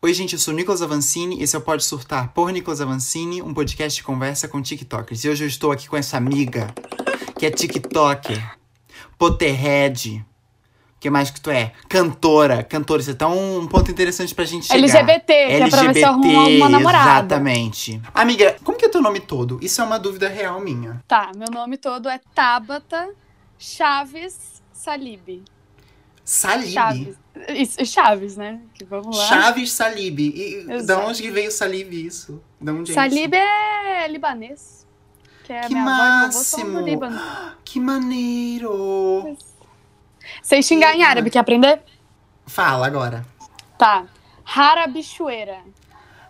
[0.00, 3.52] Oi, gente, eu sou Nicolas Avancini, esse é o Pode Surtar por Nicolas Avancini, um
[3.52, 5.24] podcast de conversa com TikTokers.
[5.24, 6.72] E hoje eu estou aqui com essa amiga,
[7.36, 8.56] que é TikToker,
[9.18, 10.24] Potterhead,
[10.94, 11.72] o que mais que tu é?
[11.88, 14.78] Cantora, cantora, isso é tão um ponto interessante pra gente chegar.
[14.78, 17.34] LGBT, que é pra ver se arruma uma namorada.
[17.34, 18.00] Exatamente.
[18.14, 19.58] Amiga, como que é teu nome todo?
[19.60, 21.02] Isso é uma dúvida real minha.
[21.08, 23.12] Tá, meu nome todo é Tabata
[23.58, 25.42] Chaves Salib.
[26.30, 26.72] Salib?
[26.74, 27.16] Chaves.
[27.48, 28.60] Isso, Chaves, né?
[28.74, 29.24] Que vamos lá.
[29.24, 30.18] Chaves Salib.
[30.20, 32.42] E da onde que veio Salib isso?
[32.60, 33.42] Da onde é Salib isso?
[33.42, 34.86] é libanês.
[35.44, 36.80] Que é Que avó máximo!
[36.80, 37.18] do Líbano.
[37.64, 39.36] Que maneiro!
[40.42, 41.80] Sei xingar em árabe, quer aprender?
[42.46, 43.24] Fala agora.
[43.78, 44.04] Tá.
[44.44, 45.60] Harabichueira.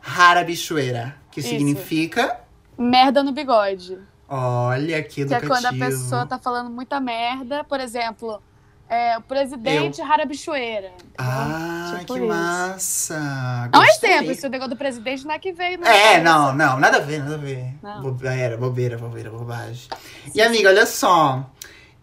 [0.02, 1.48] Harabichueira, que Isso.
[1.48, 2.40] significa...
[2.78, 3.98] Merda no bigode.
[4.28, 5.48] Olha que Que é educativo.
[5.52, 7.64] quando a pessoa tá falando muita merda.
[7.64, 8.40] Por exemplo,
[8.88, 10.92] é, o presidente Harabichueira.
[11.18, 12.28] Ah, Tipo que isso.
[12.28, 13.68] massa!
[13.72, 14.10] É um Gostei.
[14.12, 15.78] exemplo, esse negócio do presidente não é que veio.
[15.78, 17.74] na É, não, não, nada a ver, nada a ver.
[17.82, 18.02] Não.
[18.02, 19.88] Bobeira, bobeira, bobeira, bobagem.
[20.34, 21.48] E amiga, olha só.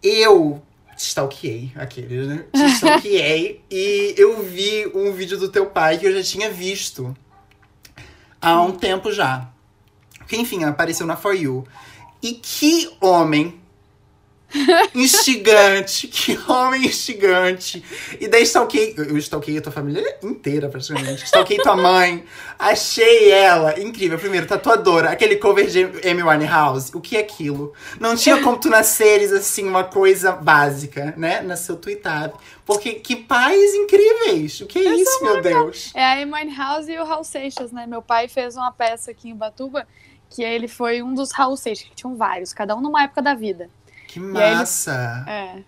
[0.03, 0.61] Eu
[0.95, 2.45] te stalkeei, aquele, né?
[2.53, 7.16] Te stalkeei e eu vi um vídeo do teu pai que eu já tinha visto
[8.42, 9.47] há um tempo já.
[10.27, 11.66] Que enfim, apareceu na For You.
[12.22, 13.59] E que homem
[14.95, 17.83] instigante, que homem instigante.
[18.19, 21.25] E daí stalkeei, eu stalkeei a tua família inteira praticamente.
[21.25, 22.23] Stalkeei tua mãe.
[22.57, 24.17] Achei ela incrível.
[24.17, 26.95] Primeiro, tatuadora, aquele cover de Amy Winehouse.
[26.95, 27.73] O que é aquilo?
[27.99, 31.41] Não tinha como tu nasceres assim, uma coisa básica, né?
[31.41, 32.37] Nasceu tweetado.
[32.65, 34.61] Porque que pais incríveis.
[34.61, 35.91] O que é isso, meu Deus?
[35.93, 37.85] É a Amy House e o Raul Seixas, né?
[37.85, 39.85] Meu pai fez uma peça aqui em Batuba
[40.30, 43.33] que ele foi um dos Raul Seixas, que tinham vários, cada um numa época da
[43.33, 43.69] vida.
[44.16, 45.25] Que massa.
[45.27, 45.61] É.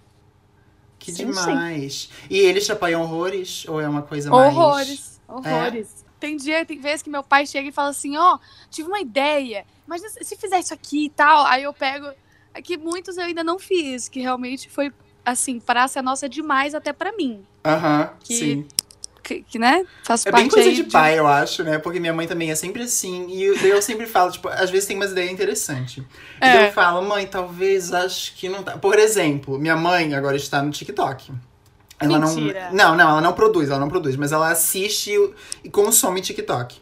[0.97, 2.09] Que Sim, demais.
[2.29, 3.67] E eles te apoiam horrores?
[3.67, 4.55] Ou é uma coisa mais.
[4.55, 6.05] Horrores, horrores.
[6.17, 8.39] Tem dia, tem vezes que meu pai chega e fala assim, ó,
[8.71, 11.45] tive uma ideia, imagina se fizer isso aqui e tal.
[11.45, 12.09] Aí eu pego,
[12.53, 14.93] é que muitos eu ainda não fiz, que realmente foi,
[15.25, 17.45] assim, praça nossa demais até pra mim.
[17.65, 18.67] Aham, Que sim.
[19.27, 21.77] Que, que, né, faz É parte bem coisa aí de pai, eu acho, né?
[21.79, 23.27] Porque minha mãe também é sempre assim.
[23.27, 25.97] E eu, daí eu sempre falo, tipo, às vezes tem umas ideias interessantes.
[26.41, 26.69] E É.
[26.69, 28.77] eu falo, mãe, talvez acho que não tá.
[28.77, 31.33] Por exemplo, minha mãe agora está no TikTok.
[31.99, 32.69] Ela Mentira.
[32.71, 32.91] não.
[32.91, 35.33] Não, não, ela não produz, ela não produz, mas ela assiste e-
[35.65, 36.77] e consome TikTok.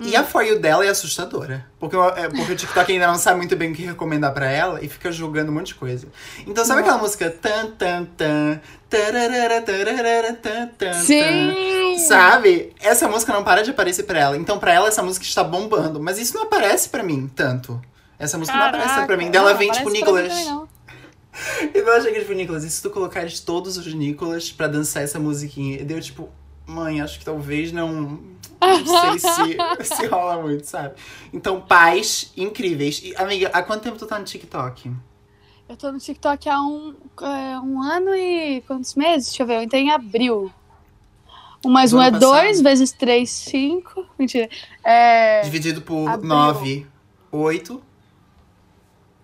[0.00, 1.66] E a For You dela é assustadora.
[1.78, 4.50] Porque, o- é, porque o TikTok ainda não sabe muito bem o que recomendar pra
[4.50, 6.06] ela e fica julgando um monte de coisa.
[6.46, 8.60] Então, sabe aquela música tan tan tan
[8.90, 11.98] tararara, tararara, tan tan tan Sim!
[12.06, 12.74] Sabe?
[12.80, 14.36] Essa música não para de aparecer pra ela.
[14.36, 16.00] Então, pra ela, essa música está bombando.
[16.00, 17.80] Mas isso não aparece pra mim tanto.
[18.18, 19.30] Essa música não aparece pra mim.
[19.30, 20.32] Dela vem, tipo, Nicolas.
[21.74, 25.80] eu tipo, Nicolas, e se tu colocares todos os Nicolas pra dançar essa musiquinha?
[25.80, 26.28] E deu, tipo,
[26.66, 28.20] mãe, acho que talvez não.
[28.60, 29.58] Não sei se,
[29.94, 30.94] se rola muito, sabe?
[31.32, 33.00] Então, pais incríveis.
[33.02, 34.92] E, amiga, há quanto tempo tu tá no TikTok?
[35.68, 39.28] Eu tô no TikTok há um, é, um ano e quantos meses?
[39.28, 40.50] Deixa eu ver, eu entrei em abril.
[41.64, 42.62] Um mais Do um é ano dois, passado?
[42.62, 44.06] vezes três, cinco.
[44.18, 44.48] Mentira.
[44.84, 46.28] É, Dividido por abril.
[46.28, 46.86] nove,
[47.30, 47.82] oito,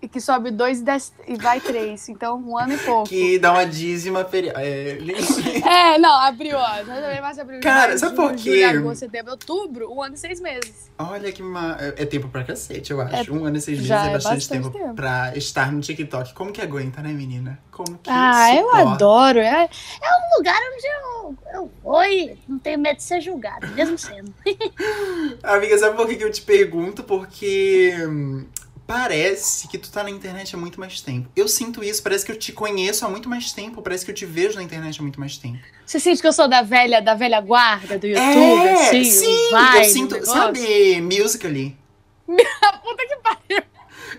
[0.05, 2.09] e que sobe dois e, desce, e vai três.
[2.11, 3.09] Então, um ano e pouco.
[3.09, 4.59] que dá uma dízima feriado.
[4.61, 4.99] É,
[5.95, 7.21] É, não, abril, ó.
[7.23, 7.61] Mais abril.
[7.61, 8.67] Cara, maio, sabe por quê?
[8.67, 10.91] Julho, agosto, setembro, outubro, um ano e seis meses.
[10.99, 11.77] Olha que ma...
[11.81, 13.33] é é tempo pra cacete, eu acho.
[13.33, 14.95] um ano e seis meses já é é bastante, bastante tempo, tempo.
[14.95, 16.35] pra estar no TikTok.
[16.35, 17.59] Como que aguenta, né, menina?
[17.71, 18.91] Como que Ah, eu suporta?
[18.91, 19.39] adoro.
[19.39, 23.97] É, É um lugar onde eu, eu e não tenho medo de ser julgado, mesmo
[23.97, 24.33] sendo.
[25.43, 27.03] Amiga, sabe por que, que eu te pergunto?
[27.05, 28.47] Porque hum,
[28.87, 31.29] parece que tu tá na internet há muito mais tempo.
[31.35, 34.15] Eu sinto isso, parece que eu te conheço há muito mais tempo, parece que eu
[34.15, 35.59] te vejo na internet há muito mais tempo.
[35.85, 39.05] Você sente que eu sou da velha, da velha guarda do YouTube, é, assim?
[39.05, 41.77] sim, vai, eu sinto, sabe, Musical.ly.
[42.27, 43.63] Puta que pariu.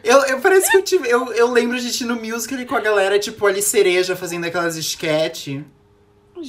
[0.04, 1.10] Eu, eu parece que eu tive.
[1.10, 4.76] Eu, eu lembro de ti no Musical.ly com a galera, tipo, ali cereja fazendo aquelas
[4.76, 5.62] sketch.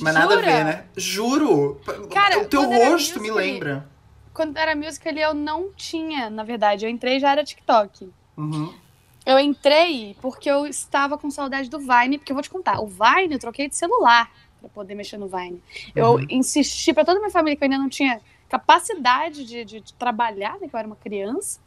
[0.01, 0.65] Mas nada a ver, Jura?
[0.65, 0.85] né?
[0.97, 1.81] Juro.
[2.13, 3.89] Cara, o teu rosto me lembra.
[4.37, 6.85] Quando era musical ali, eu não tinha, na verdade.
[6.85, 8.11] Eu entrei e já era TikTok.
[8.37, 8.73] Uhum.
[9.25, 12.87] Eu entrei porque eu estava com saudade do Vine, porque eu vou te contar, o
[12.87, 14.31] Vine eu troquei de celular
[14.61, 15.61] pra poder mexer no Vine.
[15.95, 16.27] Eu Uhum.
[16.29, 19.95] insisti pra toda a minha família que eu ainda não tinha capacidade de, de- de
[19.95, 21.59] trabalhar, né, que eu era uma criança,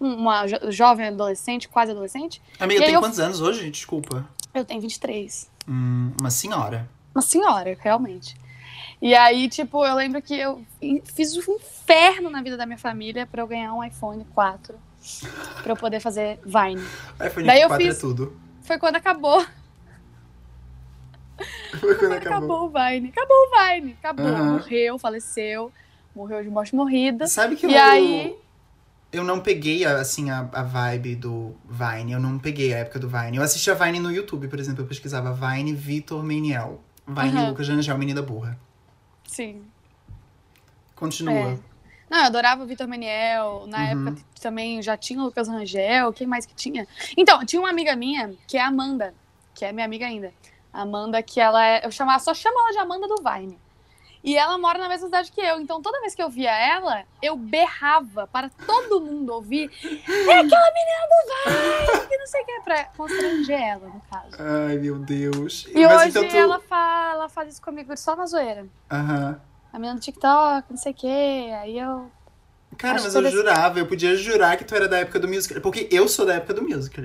[0.00, 2.42] um- uma jo- jovem adolescente, quase adolescente.
[2.58, 3.70] Amiga, tem eu- quantos anos hoje?
[3.70, 4.28] Desculpa.
[4.52, 5.50] Eu tenho 23.
[5.68, 6.88] Hum, uma senhora.
[7.14, 8.36] Uma senhora, realmente.
[9.00, 10.64] E aí, tipo, eu lembro que eu
[11.14, 14.74] fiz um inferno na vida da minha família pra eu ganhar um iPhone 4
[15.62, 16.82] pra eu poder fazer Vine.
[17.24, 18.36] iPhone Daí eu 4 fiz- é tudo.
[18.62, 19.44] Foi quando acabou.
[21.80, 22.36] Foi quando Acabou.
[22.38, 22.64] acabou.
[22.66, 23.08] o Vine.
[23.10, 23.96] Acabou o Vine.
[24.00, 24.26] Acabou.
[24.26, 24.52] Aham.
[24.54, 25.70] Morreu, faleceu.
[26.14, 27.26] Morreu de morte morrida.
[27.28, 28.36] Sabe que E eu, aí-
[29.12, 32.12] eu não peguei, assim, a, a vibe do Vine.
[32.12, 33.36] Eu não peguei a época do Vine.
[33.36, 34.82] Eu assistia Vine no YouTube, por exemplo.
[34.82, 36.80] Eu pesquisava Vine Vitor Meniel.
[37.06, 37.48] Vine Aham.
[37.50, 38.58] Lucas Rangel, menina burra.
[39.28, 39.62] Sim.
[40.96, 41.32] Continua.
[41.52, 41.58] É.
[42.10, 43.66] Não, eu adorava o Vitor Meniel.
[43.68, 44.08] Na Uhum.
[44.08, 46.12] época também já tinha o Lucas Rangel.
[46.12, 46.88] Quem mais que tinha?
[47.16, 49.14] Então, tinha uma amiga minha, que é a Amanda,
[49.54, 50.32] que é minha amiga ainda.
[50.72, 51.84] Amanda, que ela é.
[51.86, 53.58] Eu chamava, só chamo ela de Amanda do Vine.
[54.22, 55.60] E ela mora na mesma cidade que eu.
[55.60, 59.70] Então, toda vez que eu via ela, eu berrava para todo mundo ouvir.
[59.84, 62.08] É aquela menina do Vine!
[62.08, 64.36] Que não sei o que, pra constranger ela, no caso.
[64.38, 65.66] Ai, meu Deus.
[65.74, 66.36] E Mas hoje então tu...
[66.36, 68.66] ela, fa- ela faz isso comigo só na zoeira.
[68.90, 69.40] Aham.
[69.72, 71.06] A menina do TikTok, não sei o que.
[71.52, 72.10] Aí eu.
[72.76, 75.60] Cara, Acho mas eu jurava, eu podia jurar que tu era da época do musical.
[75.60, 77.04] Porque eu sou da época do musical.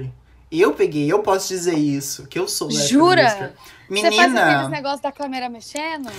[0.51, 3.21] Eu peguei, eu posso dizer isso, que eu sou da época Jura?
[3.21, 3.50] do musical.
[3.89, 6.09] Você faz aqueles Menina, negócios da câmera mexendo?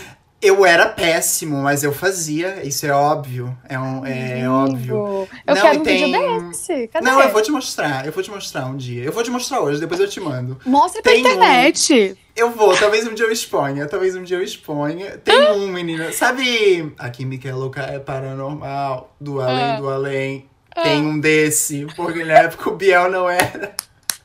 [0.47, 2.65] Eu era péssimo, mas eu fazia.
[2.67, 3.57] Isso é óbvio.
[3.69, 5.27] É, um, é óbvio.
[5.47, 6.89] Eu Não, quero um tem- vídeo desse.
[6.89, 7.05] Cadê?
[7.05, 8.05] Não, eu vou te mostrar.
[8.07, 9.03] Eu vou te mostrar um dia.
[9.05, 10.59] Eu vou te mostrar hoje, depois eu te mando.
[10.67, 12.17] Mostra pra Tem um- internet.
[12.37, 15.19] Eu vou, talvez um dia eu exponha, talvez um dia eu exponha.
[15.19, 16.11] Tem um, menina.
[16.13, 19.77] Sabe, a química é louca, é paranormal, do além Ah.
[19.77, 20.47] do além.
[20.83, 23.73] Tem um desse, porque na época o Biel não era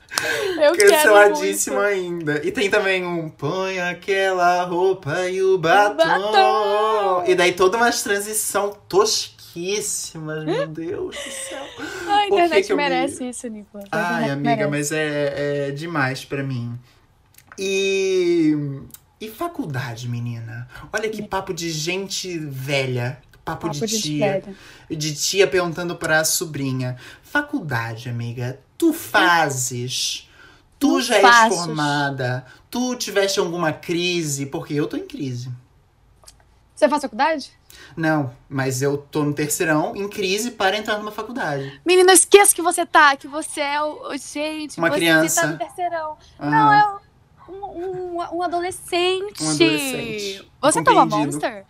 [0.62, 1.88] Eu quero canceladíssimo muito.
[1.90, 2.46] ainda.
[2.46, 5.96] E tem também um põe aquela roupa e o batom.
[5.96, 7.24] batom.
[7.28, 11.64] E daí toda uma transição tosquíssimas, meu Deus do céu.
[12.10, 13.78] A internet que eu me- merece isso, Nico.
[13.92, 14.70] A Ai, amiga, merece.
[14.70, 16.78] mas é, é demais pra mim.
[17.58, 18.56] E.
[19.22, 20.66] E faculdade, menina?
[20.94, 23.18] Olha que papo de gente velha.
[23.46, 24.44] Papo, Papo de de tia.
[24.90, 26.98] De tia perguntando pra sobrinha.
[27.24, 30.28] Faculdade, amiga, tu fazes.
[30.78, 31.56] Tu Não já és faço.
[31.58, 32.46] formada.
[32.70, 34.46] Tu tiveste alguma crise?
[34.46, 35.52] Porque eu tô em crise.
[36.76, 37.52] Você faz faculdade?
[37.96, 41.82] Não, mas eu tô no terceirão em crise para entrar numa faculdade.
[41.86, 44.16] Menina, esqueça que você tá, que você é o.
[44.18, 45.42] Gente, Uma você criança.
[45.42, 46.18] tá no terceirão.
[46.40, 46.50] Aham.
[46.50, 47.00] Não, é
[47.50, 49.44] um, um, um adolescente.
[49.44, 50.52] Um adolescente.
[50.62, 51.06] Você toma.
[51.06, 51.66] Monster?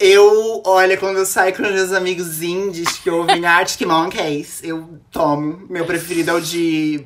[0.00, 4.98] Eu, olha, quando eu saio com os meus amigos indies que ouvem Arctic Monkeys, eu
[5.12, 5.66] tomo.
[5.68, 7.04] Meu preferido é o de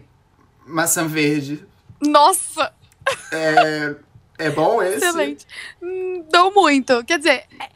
[0.64, 1.66] maçã verde.
[2.00, 2.72] Nossa,
[3.32, 3.96] É,
[4.38, 4.98] é bom esse?
[4.98, 5.44] excelente.
[5.82, 7.02] Hum, Não muito.
[7.04, 7.68] Quer dizer, é,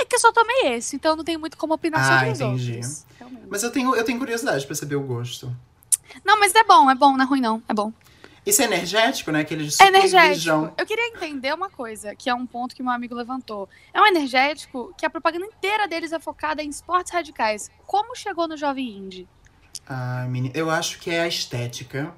[0.00, 2.40] é que eu só tomei esse, então não tem muito como opinar Ah, sobre os
[2.40, 2.72] entendi.
[2.72, 3.06] outros.
[3.16, 3.46] Realmente.
[3.48, 5.54] Mas eu tenho, eu tenho curiosidade pra saber o gosto.
[6.24, 7.92] Não, mas é bom, é bom, não é ruim não, é bom.
[8.46, 9.40] Isso é energético, né?
[9.40, 10.74] Aquele de É super energético.
[10.76, 13.68] Eu queria entender uma coisa, que é um ponto que meu amigo levantou.
[13.92, 17.70] É um energético que a propaganda inteira deles é focada em esportes radicais.
[17.86, 19.26] Como chegou no Jovem Indie?
[19.86, 22.12] Ai, menina, eu acho que é a estética.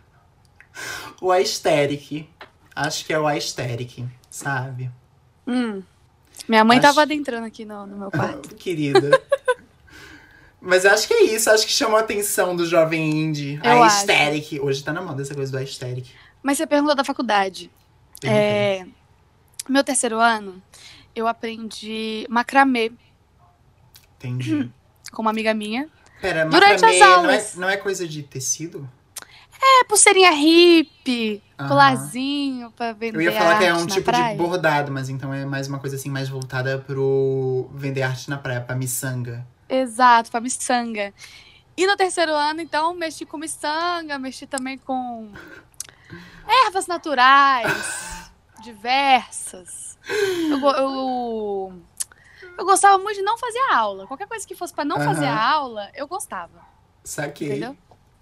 [1.20, 2.28] o aesthetic.
[2.74, 4.90] Acho que é o aesthetic, sabe?
[5.46, 5.82] Hum.
[6.46, 8.54] Minha mãe Acho- tava adentrando aqui no, no meu quarto.
[8.56, 9.20] Querida.
[10.68, 13.58] Mas eu acho que é isso, acho que chamou a atenção do jovem indie.
[13.64, 14.60] Eu a aesthetic.
[14.62, 16.08] Hoje tá na moda essa coisa do aesthetic.
[16.42, 17.70] Mas você perguntou da faculdade.
[18.22, 18.84] É,
[19.66, 20.62] meu terceiro ano,
[21.16, 22.92] eu aprendi macramê
[24.18, 24.70] Entendi.
[25.10, 25.88] com uma amiga minha.
[26.20, 27.54] Pera, Durante macramê as não é, aulas.
[27.54, 28.86] não é coisa de tecido?
[29.80, 31.68] É pulseirinha hippie, Aham.
[31.68, 34.32] colarzinho pra vender Eu ia falar que é um tipo praia.
[34.32, 38.36] de bordado, mas então é mais uma coisa assim, mais voltada pro vender arte na
[38.36, 39.46] praia, pra miçanga.
[39.68, 41.12] Exato, pra miçanga.
[41.76, 45.30] E no terceiro ano, então, mexi com miçanga, mexi também com
[46.66, 48.30] ervas naturais,
[48.62, 49.98] diversas.
[50.50, 51.82] Eu, eu,
[52.58, 54.06] eu gostava muito de não fazer aula.
[54.06, 55.36] Qualquer coisa que fosse pra não fazer Aham.
[55.36, 56.62] a aula, eu gostava,
[57.04, 57.48] Saquei.
[57.48, 57.76] entendeu?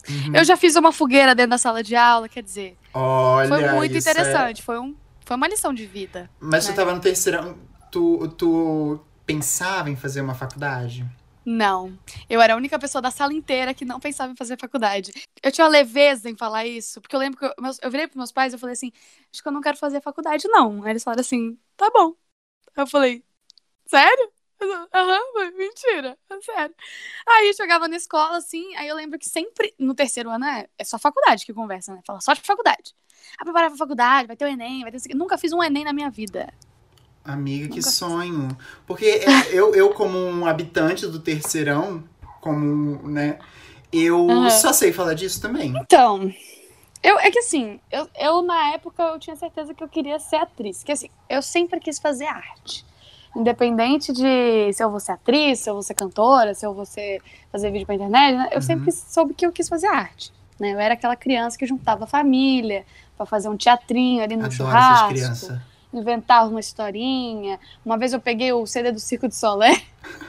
[0.09, 0.37] Uhum.
[0.37, 3.95] Eu já fiz uma fogueira dentro da sala de aula, quer dizer, Olha, foi muito
[3.95, 6.31] é- interessante, foi, um, foi uma lição de vida.
[6.38, 6.76] Mas tu né?
[6.76, 7.57] tava no terceirão,
[7.91, 11.05] tu, tu pensava em fazer uma faculdade?
[11.49, 11.97] Não.
[12.29, 15.12] Eu era a única pessoa da sala inteira que não pensava em fazer faculdade.
[15.41, 18.17] Eu tinha uma leveza em falar isso, porque eu lembro que eu, eu virei pros
[18.17, 18.91] meus pais e falei assim:
[19.33, 20.83] acho que eu não quero fazer faculdade, não.
[20.83, 22.15] Aí eles falaram assim: tá bom.
[22.76, 23.25] Aí eu falei:
[23.87, 24.33] sério?
[24.95, 26.75] Aham, mentira, é sério.
[27.29, 30.69] Aí eu chegava na escola, assim, aí eu lembro que sempre, no terceiro ano, é,
[30.79, 32.03] é só faculdade que conversa, né?
[32.07, 32.95] Fala só de faculdade.
[33.38, 35.15] Ah, preparar pra faculdade, vai ter o Enem, vai ter.
[35.15, 36.53] Nunca fiz um Enem na minha vida.
[37.26, 38.56] Amiga, que sonho.
[38.87, 42.04] Porque é, eu, eu, como um habitante do terceirão,
[42.40, 43.38] como, né,
[43.92, 44.50] eu Aham.
[44.50, 45.75] só sei falar disso também.
[45.76, 46.33] Então,
[47.02, 50.37] eu, é que assim, eu, eu na época eu tinha certeza que eu queria ser
[50.37, 50.83] atriz.
[50.83, 52.85] Que assim, eu sempre quis fazer arte.
[53.35, 56.87] Independente de se eu vou ser atriz, se eu vou ser cantora, se eu vou
[56.87, 57.21] ser,
[57.52, 58.49] fazer vídeo pra internet, né?
[58.50, 58.62] eu Uhum.
[58.62, 60.33] sempre soube que eu quis fazer arte.
[60.59, 60.73] Né?
[60.73, 62.85] Eu era aquela criança que juntava a família
[63.16, 64.95] pra fazer um teatrinho ali no Adoro churrasco.
[64.95, 65.75] essas crianças.
[65.99, 67.59] Inventava uma historinha.
[67.85, 69.83] Uma vez eu peguei o CD do Circo de Solé.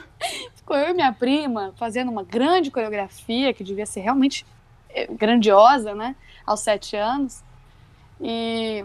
[0.56, 4.44] Ficou eu e minha prima fazendo uma grande coreografia, que devia ser realmente
[4.90, 6.16] eh, grandiosa, né?
[6.44, 7.42] Aos sete anos.
[8.20, 8.84] E,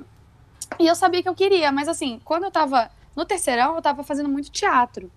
[0.80, 4.04] e eu sabia que eu queria, mas assim, quando eu tava no terceirão, eu tava
[4.04, 5.12] fazendo muito teatro.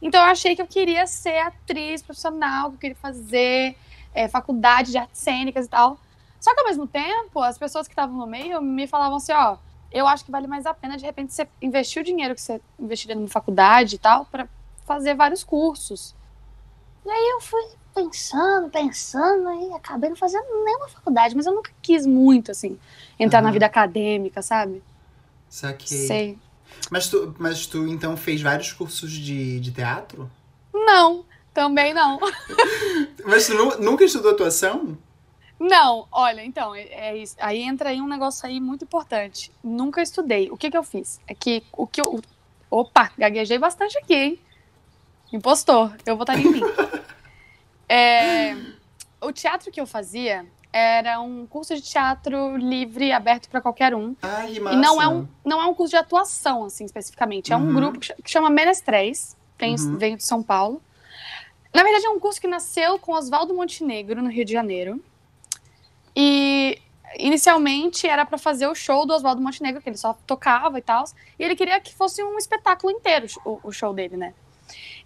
[0.00, 3.76] Então eu achei que eu queria ser atriz profissional, que eu queria fazer
[4.14, 5.98] é, faculdade de artes cênicas e tal.
[6.40, 9.56] Só que ao mesmo tempo, as pessoas que estavam no meio me falavam assim, ó,
[9.94, 12.60] eu acho que vale mais a pena de repente você investir o dinheiro que você
[12.78, 14.48] investiria numa faculdade e tal para
[14.84, 16.14] fazer vários cursos.
[17.06, 17.62] E aí eu fui
[17.94, 22.76] pensando, pensando, e acabei não fazendo nenhuma faculdade, mas eu nunca quis muito, assim,
[23.18, 23.46] entrar uhum.
[23.46, 24.82] na vida acadêmica, sabe?
[25.48, 26.06] Saquei.
[26.06, 26.38] Sei.
[26.90, 30.28] Mas tu, mas tu então fez vários cursos de, de teatro?
[30.72, 32.18] Não, também não.
[33.24, 34.98] mas tu nunca estudou atuação?
[35.58, 37.36] Não, olha, então, é, é isso.
[37.38, 39.52] Aí entra aí um negócio aí muito importante.
[39.62, 40.50] Nunca estudei.
[40.50, 41.20] O que que eu fiz?
[41.26, 42.20] É que o que eu.
[42.70, 44.38] Opa, gaguejei bastante aqui, hein?
[45.32, 46.60] Impostor, eu votaria em mim.
[47.88, 48.56] é,
[49.20, 54.16] o teatro que eu fazia era um curso de teatro livre, aberto para qualquer um.
[54.20, 54.76] Ai, massa.
[54.76, 57.52] E não é um, não é um curso de atuação, assim, especificamente.
[57.52, 57.74] É um uhum.
[57.74, 59.96] grupo que chama Menestréis, tem, uhum.
[59.96, 60.82] veio de São Paulo.
[61.72, 65.00] Na verdade, é um curso que nasceu com Oswaldo Montenegro, no Rio de Janeiro.
[66.16, 66.78] E
[67.18, 71.04] inicialmente era para fazer o show do Oswaldo Montenegro, que ele só tocava e tal.
[71.38, 74.34] E ele queria que fosse um espetáculo inteiro o, o show dele, né?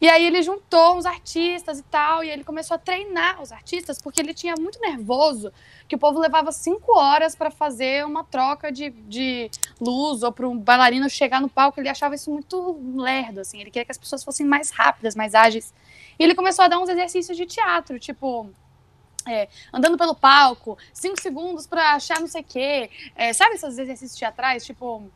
[0.00, 4.00] E aí ele juntou uns artistas e tal, e ele começou a treinar os artistas,
[4.00, 5.53] porque ele tinha muito nervoso
[5.88, 9.50] que o povo levava cinco horas para fazer uma troca de, de
[9.81, 13.71] luz, ou para um bailarino chegar no palco, ele achava isso muito lerdo, assim, ele
[13.71, 15.75] queria que as pessoas fossem mais rápidas, mais ágeis.
[16.17, 18.49] E ele começou a dar uns exercícios de teatro, tipo...
[19.27, 22.91] É, andando pelo palco, cinco segundos para achar não sei o quê.
[23.15, 25.11] É, sabe esses exercícios teatrais, tipo,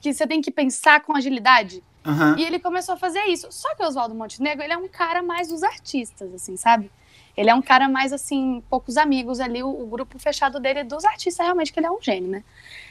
[0.00, 1.82] que você tem que pensar com agilidade?
[2.04, 2.36] Uhum.
[2.36, 3.50] E ele começou a fazer isso.
[3.50, 6.90] Só que o Oswaldo Montenegro, ele é um cara mais dos artistas, assim, sabe?
[7.36, 10.84] Ele é um cara mais, assim, poucos amigos ali, o, o grupo fechado dele é
[10.84, 12.44] dos artistas, realmente, que ele é um gênio, né?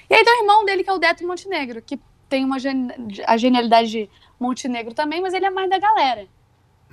[0.09, 2.87] E aí tem o irmão dele, que é o Deto Montenegro, que tem uma gen
[3.25, 6.27] a genialidade de Montenegro também, mas ele é mais da galera.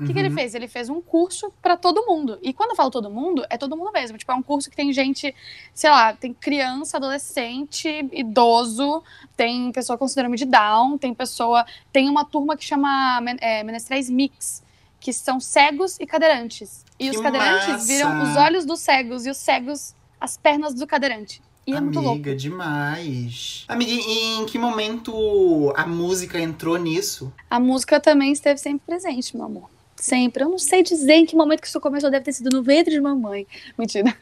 [0.00, 0.34] O que, que, ele uhum.
[0.34, 0.54] fez?
[0.54, 2.38] Ele fez um curso para todo mundo.
[2.42, 4.16] E quando eu falo todo mundo, é todo mundo mesmo.
[4.16, 5.34] Tipo, é um curso que tem gente,
[5.74, 9.02] sei lá, tem criança, adolescente, idoso,
[9.36, 11.66] tem pessoa com síndrome de Down, tem pessoa.
[11.92, 14.62] Tem uma turma que chama é, Menestréis Mix,
[14.98, 16.84] que são cegos e cadeirantes.
[16.98, 17.86] E que os cadeirantes massa.
[17.86, 21.42] viram os olhos dos cegos e os cegos as pernas do cadeirante.
[21.66, 22.36] E é Amiga, muito louco.
[22.36, 23.64] demais.
[23.68, 27.32] Amiga, e em que momento a música entrou nisso?
[27.48, 29.70] A música também esteve sempre presente, meu amor.
[30.00, 30.42] Sempre.
[30.44, 32.10] Eu não sei dizer em que momento que isso começou.
[32.10, 33.46] Deve ter sido no ventre de mamãe.
[33.78, 34.16] Mentira.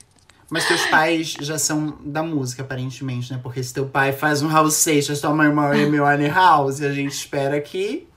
[0.50, 3.38] Mas teus pais já são da música, aparentemente, né?
[3.40, 7.12] Porque se teu pai faz um House Seixas, tua mãe uma Amy House, a gente
[7.12, 8.08] espera que...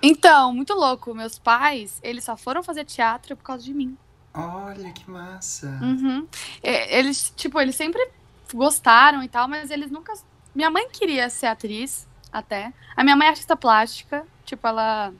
[0.00, 1.12] Então, muito louco.
[1.12, 3.96] Meus pais, eles só foram fazer teatro por causa de mim.
[4.32, 5.66] Olha, que massa.
[5.82, 6.24] Uhum.
[6.62, 8.06] Eles, tipo, eles sempre
[8.54, 10.12] gostaram e tal, mas eles nunca...
[10.54, 12.72] Minha mãe queria ser atriz, até.
[12.94, 14.24] A minha mãe é artista plástica.
[14.44, 15.12] Tipo, ela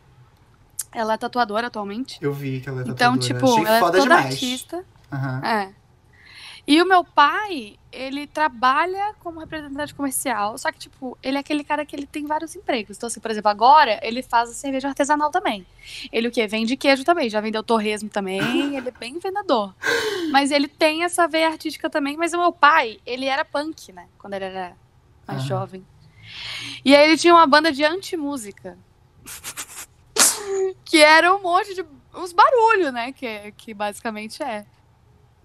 [0.98, 2.18] ela é tatuadora atualmente.
[2.20, 3.24] Eu vi que ela é então, tatuadora.
[3.24, 4.34] Então, tipo, Achei ela foda é toda demais.
[4.34, 4.84] artista.
[5.12, 5.46] Uhum.
[5.46, 5.72] É.
[6.66, 11.64] E o meu pai, ele trabalha como representante comercial, só que, tipo, ele é aquele
[11.64, 12.98] cara que ele tem vários empregos.
[12.98, 15.66] Então, assim, por exemplo, agora ele faz a cerveja artesanal também.
[16.12, 16.46] Ele o quê?
[16.46, 18.40] Vende queijo também, já vendeu torresmo também,
[18.76, 19.74] ele é bem vendedor.
[20.30, 24.06] Mas ele tem essa veia artística também, mas o meu pai, ele era punk, né?
[24.18, 24.76] Quando ele era
[25.26, 25.48] mais uhum.
[25.48, 25.86] jovem.
[26.84, 28.76] E aí ele tinha uma banda de anti-música.
[30.84, 31.84] Que era um monte de.
[32.14, 33.12] os barulhos, né?
[33.12, 34.66] Que, que basicamente é.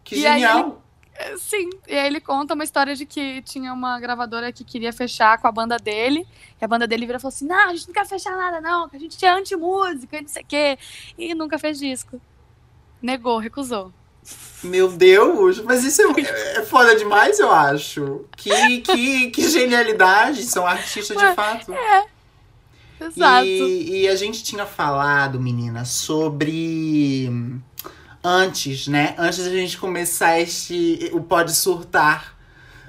[0.04, 0.82] Que e genial!
[1.20, 4.92] Ele, sim, e aí ele conta uma história de que tinha uma gravadora que queria
[4.92, 6.28] fechar com a banda dele,
[6.60, 8.60] e a banda dele vira e falou assim: não, a gente não quer fechar nada,
[8.60, 10.78] não, que a gente é anti-música, não sei o quê.
[11.18, 12.20] E nunca fez disco.
[13.02, 13.94] Negou, recusou.
[14.64, 18.26] Meu Deus, mas isso é, é foda demais, eu acho.
[18.38, 21.74] Que, que, que genialidade, são artistas de fato.
[21.74, 22.06] É,
[23.08, 23.46] Exato.
[23.46, 27.30] E, e a gente tinha falado, menina, sobre
[28.24, 29.16] antes, né?
[29.18, 32.38] Antes da gente começar este o pode surtar,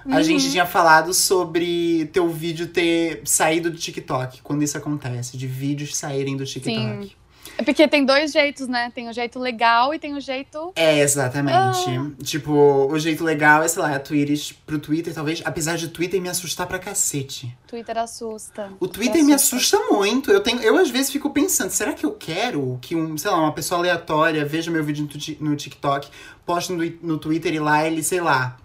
[0.07, 0.15] uhum.
[0.15, 5.47] a gente tinha falado sobre teu vídeo ter saído do TikTok, quando isso acontece, de
[5.47, 7.09] vídeos saírem do TikTok.
[7.09, 7.24] Sim.
[7.57, 8.91] É porque tem dois jeitos, né?
[8.95, 10.73] Tem o jeito legal e tem o jeito.
[10.75, 11.57] É, exatamente.
[11.57, 12.11] Ah.
[12.23, 15.43] Tipo, o jeito legal é, sei lá, tweets pro Twitter, talvez.
[15.45, 17.57] Apesar de Twitter me assustar pra cacete.
[17.67, 18.73] Twitter assusta.
[18.81, 19.57] O Twitter me assusta.
[19.57, 20.31] me assusta muito.
[20.31, 23.39] Eu, tenho, eu, às vezes, fico pensando, será que eu quero que um, sei lá,
[23.39, 25.09] uma pessoa aleatória veja meu vídeo
[25.41, 26.09] no TikTok,
[26.45, 28.57] poste no, no Twitter e lá ele, sei lá,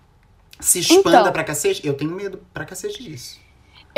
[0.60, 1.86] se expanda então, pra cacete?
[1.86, 3.40] Eu tenho medo pra cacete disso.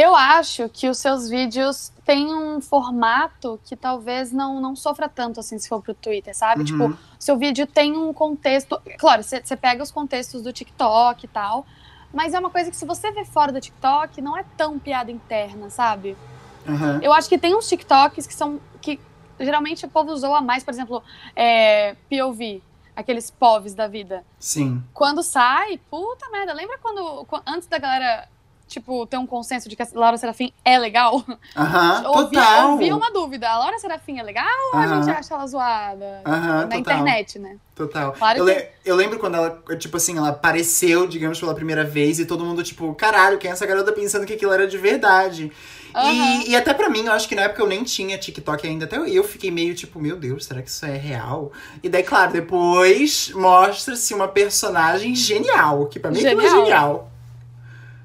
[0.02, 5.40] Eu acho que os seus vídeos têm um formato que talvez não, não sofra tanto
[5.40, 6.62] assim se for pro Twitter, sabe?
[6.62, 6.66] Uhum.
[6.66, 8.82] Tipo, seu vídeo tem um contexto.
[8.98, 11.66] Claro, você pega os contextos do TikTok e tal.
[12.14, 15.12] Mas é uma coisa que se você vê fora do TikTok, não é tão piada
[15.12, 16.18] interna, sabe?
[16.68, 17.00] Aham.
[17.02, 18.60] Eu acho que tem uns TikToks que são.
[18.82, 19.00] que
[19.40, 21.02] geralmente o povo zoa mais, por exemplo,
[21.36, 22.62] é, POV,
[22.96, 24.24] aqueles POVs da vida.
[24.40, 24.84] Sim.
[24.94, 26.54] Quando sai, puta merda.
[26.54, 27.26] Lembra quando.
[27.26, 28.28] qu- Antes da galera,
[28.72, 31.24] tipo, ter um consenso de que a Laura Serafim é legal?
[31.56, 32.72] Aham, Ouvi, total.
[32.72, 33.50] ouvi uma dúvida.
[33.50, 36.22] A Laura Serafim é legal ou a gente acha ela zoada?
[36.26, 36.80] Aham, Na total.
[36.80, 37.58] internet, né?
[37.76, 38.14] Total.
[38.14, 41.84] Claro eu, que- le- eu lembro quando ela, tipo assim, ela apareceu, digamos, pela primeira
[41.84, 44.78] vez e todo mundo, tipo, caralho, quem é essa garota pensando que aquilo era de
[44.78, 45.52] verdade?
[45.94, 46.14] Aham.
[46.46, 48.86] E, e até pra mim, eu acho que na época eu nem tinha TikTok ainda,
[48.86, 51.52] até eu, eu fiquei meio tipo, meu Deus, será que isso é real?
[51.84, 57.11] E daí, claro, depois mostra-se uma personagem genial, que pra mim aquilo é Genial.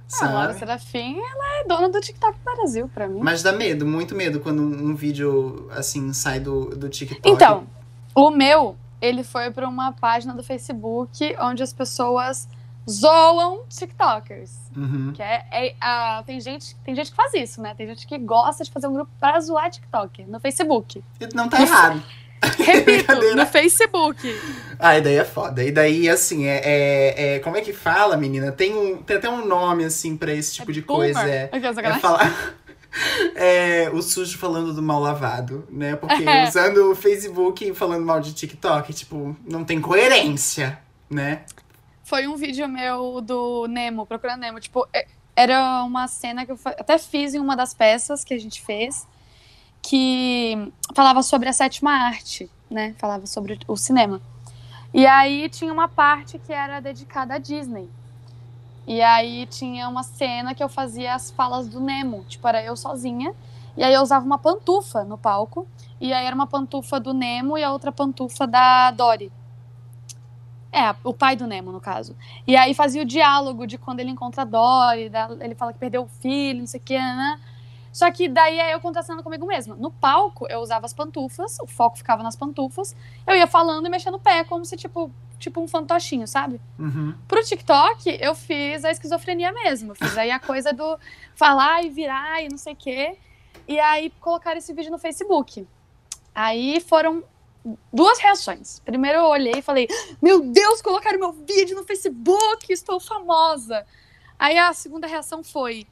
[0.09, 0.23] Genial.
[0.23, 0.59] Ah, a Laura Sabe?
[0.59, 3.21] Serafim, ela é dona do TikTok Brasil, pra mim.
[3.23, 7.29] Mas dá medo, muito medo quando um, vídeo assim sai do, do TikTok.
[7.29, 7.67] Então,
[8.15, 12.49] o meu, ele foi pra uma página do Facebook onde as pessoas
[12.89, 14.53] zoam TikTokers.
[14.77, 15.13] Uhum.
[15.13, 17.75] Que é, é- tem, gente, tem gente que faz isso, né?
[17.75, 21.03] Tem gente que gosta de fazer um grupo pra zoar TikTok no Facebook.
[21.35, 22.03] Não tá errado.
[22.59, 24.19] Repito, no Facebook.
[24.79, 25.63] Ah, e daí é foda.
[25.65, 28.53] E daí, assim, é, é, é- Como é que fala, menina?
[28.53, 31.19] Tem, um, tem até um nome, assim, pra esse tipo de coisa.
[31.21, 31.35] Boomer.
[31.35, 32.01] É, Aqui, é sacanagem.
[32.01, 32.55] falar.
[33.35, 35.97] É o sujo falando do mal lavado, né?
[35.97, 36.49] Porque É.
[36.49, 40.79] usando o Facebook e falando mal de TikTok, tipo, não tem coerência,
[41.11, 41.43] né?
[42.05, 44.61] Foi um vídeo meu do Nemo, procurando Nemo.
[44.61, 48.39] Tipo, é- era uma cena que eu até fiz em uma das peças que a
[48.41, 49.07] gente fez,
[49.87, 52.93] que falava sobre a sétima arte, né?
[52.99, 54.21] Falava sobre o cinema.
[54.93, 57.89] E aí tinha uma parte que era dedicada à Disney.
[58.85, 62.25] E aí tinha uma cena que eu fazia as falas do Nemo.
[62.25, 63.33] Tipo, era eu sozinha.
[63.77, 65.69] E aí eu usava uma pantufa no palco.
[66.01, 69.31] E aí era uma pantufa do Nemo e a outra pantufa da Dory.
[70.73, 72.17] É, o pai do Nemo, no caso.
[72.45, 76.03] E aí fazia o diálogo de quando ele encontra a Dory, ele fala que perdeu
[76.03, 77.41] o filho, não sei o que, né?
[77.97, 79.75] Só que daí é eu contrastando comigo mesma.
[79.75, 82.95] No palco, eu usava as pantufas, o foco ficava nas pantufas,
[83.27, 86.61] eu ia falando e mexendo o pé, como se, tipo, tipo um fantochinho, sabe?
[86.79, 87.15] Uhum.
[87.27, 89.95] Pro TikTok, eu fiz a esquizofrenia mesmo.
[89.95, 90.99] Fiz aí a coisa do
[91.35, 93.17] falar e virar e não sei o quê.
[93.67, 95.67] E aí colocaram esse vídeo no Facebook.
[96.35, 97.25] Aí foram
[97.91, 98.79] duas reações.
[98.81, 99.89] Primeiro eu olhei e falei:
[100.21, 103.87] Meu Deus, colocaram meu vídeo no Facebook, estou famosa.
[104.39, 105.87] Aí a segunda reação foi: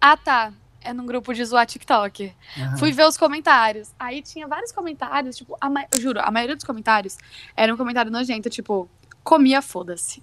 [0.00, 0.54] Ah, tá.
[0.84, 2.32] É num grupo de zoar TikTok.
[2.58, 2.76] Aham.
[2.76, 3.90] Fui ver os comentários.
[3.98, 7.16] Aí tinha vários comentários, tipo, a ma- eu juro, a maioria dos comentários
[7.56, 8.88] era um comentário nojento, tipo,
[9.22, 10.22] comia, foda-se.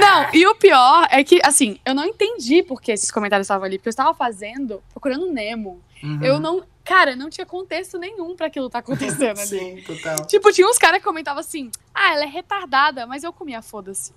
[0.00, 3.64] Não, e o pior é que, assim, eu não entendi por que esses comentários estavam
[3.66, 5.80] ali, porque eu estava fazendo, procurando Nemo.
[6.02, 6.22] Uhum.
[6.24, 6.64] Eu não.
[6.84, 9.46] Cara, não tinha contexto nenhum pra aquilo tá acontecendo ali.
[9.46, 10.24] Sim, total.
[10.26, 14.12] Tipo, tinha uns caras que comentavam assim: ah, ela é retardada, mas eu comia, foda-se.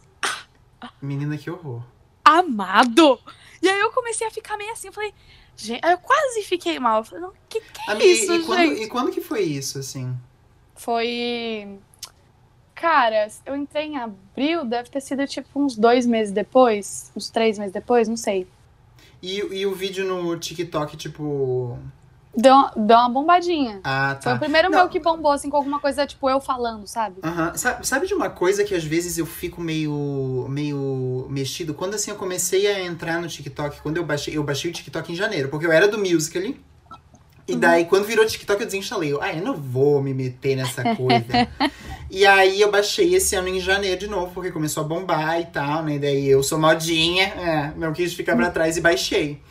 [1.01, 1.81] Menina, que horror.
[2.37, 3.19] Amado!
[3.61, 5.11] E aí eu comecei a ficar meio assim, eu falei,
[5.57, 6.99] gente, aí eu quase fiquei mal.
[6.99, 8.83] Eu falei, não, que que é Amiga, isso, e, quando, gente?
[8.83, 10.15] e quando que foi isso, assim?
[10.75, 11.79] Foi.
[12.75, 17.57] Cara, eu entrei em abril, deve ter sido tipo uns dois meses depois, uns três
[17.57, 18.47] meses depois, não sei.
[19.21, 21.77] E, e o vídeo no TikTok, tipo.
[22.35, 23.81] Deu, uma- deu uma bombadinha.
[23.83, 24.35] Ah, Foi tá.
[24.35, 24.77] o primeiro Não.
[24.79, 27.17] meu que bombou, assim, com alguma coisa, tipo, eu falando, sabe?
[27.23, 27.53] Aham.
[27.55, 31.73] Sabe, sabe de uma coisa que às vezes eu fico meio, meio mexido?
[31.73, 35.11] Quando assim eu comecei a entrar no TikTok, quando eu baixei, eu baixei o TikTok
[35.11, 36.59] em janeiro, porque eu era do Musical.ly.
[37.47, 37.59] E Uhum.
[37.59, 39.11] daí, quando virou TikTok, eu desinstalei.
[39.11, 41.25] Eu, ah, eu não vou me meter nessa coisa.
[42.11, 45.45] e aí, eu baixei esse ano em janeiro de novo, porque começou a bombar e
[45.47, 45.95] tal, né?
[45.95, 49.41] E daí, eu sou modinha, é, não quis ficar pra trás e baixei.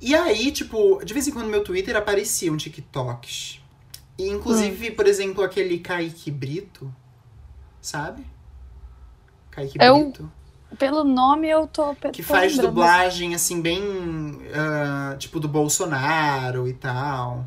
[0.00, 3.60] E aí, tipo, de vez em quando no meu Twitter apareciam TikToks.
[4.18, 6.92] E, inclusive, por exemplo, aquele Kaique Brito,
[7.80, 8.24] sabe?
[9.50, 10.32] Kaique Eu- Brito.
[10.78, 11.94] Pelo nome eu tô.
[12.12, 12.68] Que tô faz lembrando.
[12.68, 13.82] dublagem, assim, bem.
[14.54, 17.44] ah, tipo, do Bolsonaro e tal.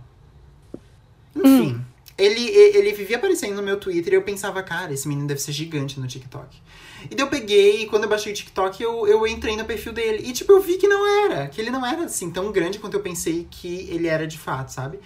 [1.36, 1.76] Enfim.
[1.76, 1.82] Hum.
[2.18, 5.52] Ele, ele vivia aparecendo no meu Twitter e eu pensava, cara, esse menino deve ser
[5.54, 6.62] gigante no TikTok.
[7.10, 9.94] E daí eu peguei, e quando eu baixei o TikTok, eu, eu entrei no perfil
[9.94, 10.24] dele.
[10.28, 11.48] E, tipo, eu vi que não era.
[11.48, 14.70] Que ele não era, assim, tão grande quanto eu pensei que ele era de fato,
[14.72, 15.00] sabe?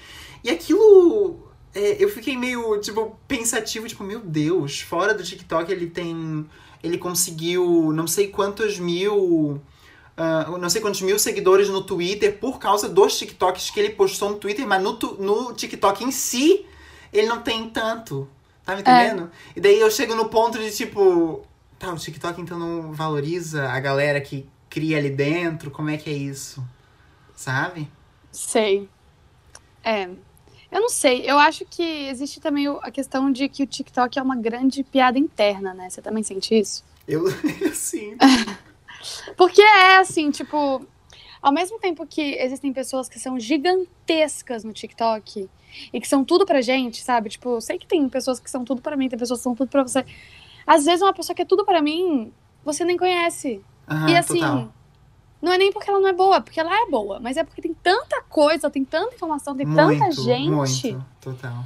[0.43, 1.39] E aquilo.
[1.73, 6.45] é, eu fiquei meio, tipo, pensativo, tipo, meu Deus, fora do TikTok ele tem.
[6.83, 9.59] Ele conseguiu não sei quantos mil.
[10.15, 14.29] ah, não sei quantos mil seguidores no Twitter por causa dos TikToks que ele postou
[14.29, 16.65] no Twitter, mas no, tu- no TikTok em si,
[17.11, 18.27] ele não tem tanto.
[18.63, 19.31] Tá me entendendo?
[19.55, 21.43] E daí eu chego no ponto de tipo.
[21.79, 25.69] Tá, o TikTok então não valoriza a galera que cria ali dentro?
[25.69, 26.63] Como é que é isso?
[27.35, 27.89] Sabe?
[28.31, 28.89] Sei.
[29.83, 30.09] É.
[30.71, 31.23] Eu não sei.
[31.25, 35.17] Eu acho que existe também a questão de que o TikTok é uma grande piada
[35.17, 35.89] interna, né?
[35.89, 36.83] Você também sente isso?
[37.07, 37.25] Eu,
[37.73, 38.17] sim.
[39.37, 40.85] Porque é assim, tipo,
[41.41, 45.49] ao mesmo tempo que existem pessoas que são gigantescas no TikTok
[45.93, 47.29] e que são tudo pra gente, sabe?
[47.29, 49.55] Tipo, eu sei que tem pessoas que são tudo pra mim, tem pessoas que são
[49.55, 50.03] tudo pra você.
[50.67, 53.63] Às vezes uma pessoa que é tudo pra mim, você nem conhece.
[53.89, 54.73] Aham, e assim, total.
[55.41, 57.61] não é nem porque ela não é boa, porque ela é boa, mas é porque
[57.61, 60.51] tem tanta coisa, tem tanta informação, tem tanta Muito, gente.
[60.91, 61.63] muito, total.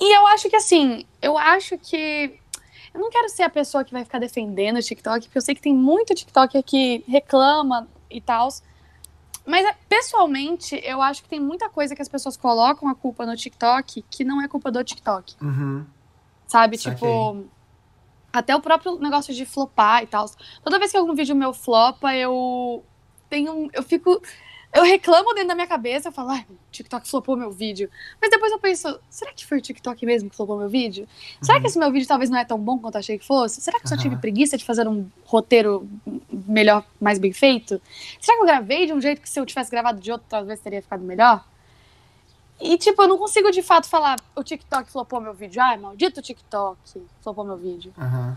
[0.00, 2.38] E eu acho que assim, eu acho que.
[2.94, 5.54] Eu não quero ser a pessoa que vai ficar defendendo o TikTok, porque eu sei
[5.54, 8.48] que tem muito TikToker que reclama e tal.
[9.44, 13.36] Mas, pessoalmente, eu acho que tem muita coisa que as pessoas colocam a culpa no
[13.36, 15.34] TikTok que não é culpa do TikTok.
[15.42, 15.84] Uhum.
[16.46, 16.76] Sabe?
[16.76, 17.46] Tipo.
[18.38, 20.26] Até o próprio negócio de flopar e tal.
[20.62, 22.84] Toda vez que algum vídeo meu flopa, eu
[23.28, 23.68] tenho.
[23.72, 24.22] Eu fico.
[24.70, 27.90] Eu reclamo dentro da minha cabeça, eu falo, ai, o TikTok flopou meu vídeo.
[28.20, 31.08] Mas depois eu penso, será que foi o TikTok mesmo que flopou meu vídeo?
[31.40, 33.62] Será que esse meu vídeo talvez não é tão bom quanto eu achei que fosse?
[33.62, 34.20] Será que eu só tive Aham.
[34.20, 35.88] preguiça de fazer um roteiro
[36.30, 37.80] melhor, mais bem feito?
[38.20, 40.60] Será que eu gravei de um jeito que se eu tivesse gravado de outro, talvez
[40.60, 41.42] teria ficado melhor?
[42.60, 45.62] E, tipo, eu não consigo de fato falar, o TikTok flopou meu vídeo.
[45.62, 46.78] Ai, maldito TikTok,
[47.20, 47.92] flopou meu vídeo.
[47.96, 48.36] Aham.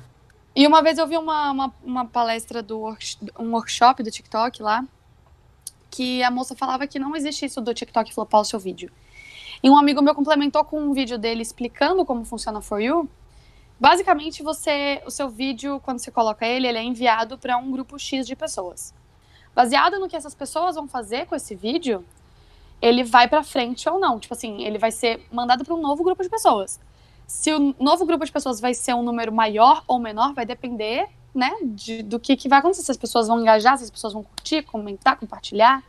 [0.55, 4.62] E uma vez eu vi uma, uma, uma palestra do work- um workshop do TikTok
[4.62, 4.84] lá,
[5.89, 8.91] que a moça falava que não existe isso do TikTok flopar o seu vídeo.
[9.63, 13.10] E um amigo meu complementou com um vídeo dele explicando como funciona For You.
[13.79, 17.97] Basicamente, você, o seu vídeo, quando você coloca ele, ele é enviado para um grupo
[17.97, 18.93] X de pessoas.
[19.55, 22.05] Baseado no que essas pessoas vão fazer com esse vídeo,
[22.82, 24.20] ele vai para frente ou não.
[24.20, 26.80] Tipo assim, ele vai ser mandado para um novo grupo de pessoas.
[27.28, 31.08] Se o novo grupo de pessoas vai ser um número maior ou menor, vai depender,
[31.34, 32.84] né, de, do que, que vai acontecer.
[32.84, 35.84] Se as pessoas vão engajar, se as pessoas vão curtir, comentar, compartilhar.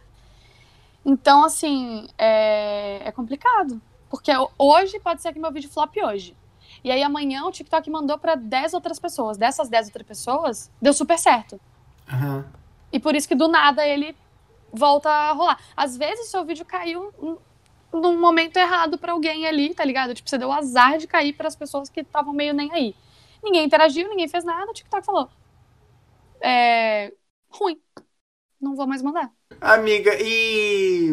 [1.05, 3.81] Então, assim, é, é complicado.
[4.09, 6.37] Porque hoje pode ser que meu vídeo flop hoje.
[6.85, 9.39] E aí amanhã o TikTok mandou para 10 outras pessoas.
[9.39, 11.59] Dessas 10 outras pessoas, deu super certo.
[12.13, 12.45] Aham.
[12.93, 14.15] E por isso que do nada ele
[14.73, 15.59] volta a rolar.
[15.77, 17.13] Às vezes seu vídeo caiu
[17.93, 20.15] num- momento errado pra alguém ali, tá ligado?
[20.15, 22.95] Tipo, você deu azar de cair para as pessoas que estavam meio nem aí.
[23.43, 25.29] Ninguém interagiu, ninguém fez nada, o TikTok falou.
[26.41, 27.13] É.
[27.51, 27.81] ruim.
[28.61, 29.31] Não vou mais mandar.
[29.61, 31.11] Amiga, e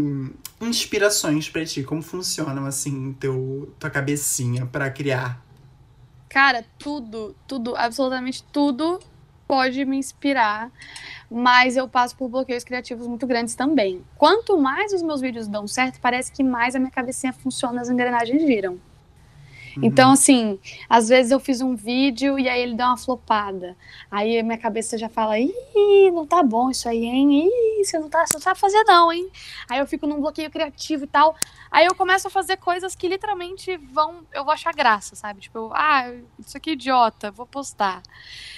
[0.61, 1.83] inspirações pra ti?
[1.83, 5.43] Como funcionam, assim, teu, tua cabecinha pra criar?
[6.29, 8.99] Cara, tudo, tudo, absolutamente tudo
[9.49, 10.71] pode me inspirar,
[11.29, 14.05] mas eu passo por bloqueios criativos muito grandes também.
[14.15, 17.89] Quanto mais os meus vídeos dão certo, parece que mais a minha cabecinha funciona, as
[17.89, 18.77] engrenagens giram.
[19.79, 19.85] Uhum.
[19.85, 23.75] Então, assim, às vezes eu fiz um vídeo e aí ele dá uma flopada.
[24.11, 27.47] Aí minha cabeça já fala, ih, não tá bom isso aí, hein?
[27.47, 29.29] Ih, você não tá, você não sabe fazer não, hein?
[29.69, 31.35] Aí eu fico num bloqueio criativo e tal.
[31.71, 35.39] Aí eu começo a fazer coisas que literalmente vão, eu vou achar graça, sabe?
[35.39, 38.01] Tipo, eu, ah, isso aqui é idiota, vou postar.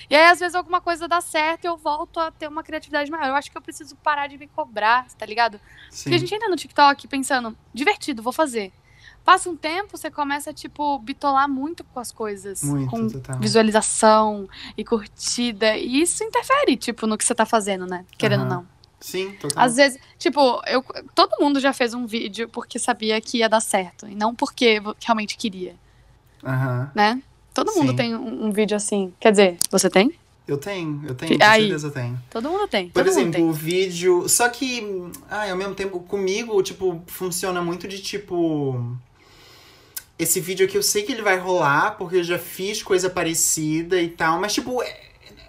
[0.10, 3.12] E aí às vezes alguma coisa dá certo e eu volto a ter uma criatividade
[3.12, 3.28] maior.
[3.28, 5.60] Eu acho que eu preciso parar de me cobrar, tá ligado?
[5.90, 6.04] Sim.
[6.04, 8.72] Porque a gente entra no TikTok pensando, divertido, vou fazer.
[9.24, 12.64] Passa um tempo, você começa, tipo, bitolar muito com as coisas.
[12.64, 13.40] Muito, com total.
[13.40, 15.78] visualização e curtida.
[15.78, 18.04] E isso interfere, tipo, no que você tá fazendo, né?
[18.18, 18.68] Querendo ou não.
[19.00, 19.64] Sim, total.
[19.64, 20.84] Às vezes, tipo, eu,
[21.16, 24.08] todo mundo já fez um vídeo porque sabia que ia dar certo.
[24.08, 25.76] E não porque realmente queria,
[26.44, 26.92] Aham.
[26.94, 27.22] né?
[27.54, 27.96] Todo mundo Sim.
[27.96, 29.14] tem um, um vídeo assim.
[29.20, 30.14] Quer dizer, você tem?
[30.48, 31.62] Eu tenho, eu tenho, com Aí.
[31.62, 32.20] certeza eu tenho.
[32.30, 32.90] Todo mundo tem.
[32.90, 33.50] Por todo mundo exemplo, tem.
[33.50, 34.28] o vídeo.
[34.30, 34.84] Só que,
[35.30, 38.98] ai, ao mesmo tempo, comigo, tipo, funciona muito de tipo.
[40.22, 44.00] Esse vídeo aqui eu sei que ele vai rolar, porque eu já fiz coisa parecida
[44.00, 45.00] e tal, mas, tipo, é-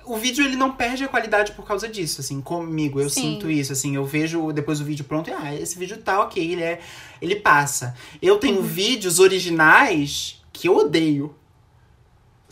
[0.06, 2.98] o vídeo ele não perde a qualidade por causa disso, assim, comigo.
[2.98, 3.20] Eu Sim.
[3.34, 6.42] sinto isso, assim, eu vejo depois o vídeo pronto e, ah, esse vídeo tá ok,
[6.52, 6.80] ele é.
[7.20, 7.94] Ele passa.
[8.22, 8.62] Eu tenho Uhum.
[8.62, 11.34] vídeos originais que eu odeio.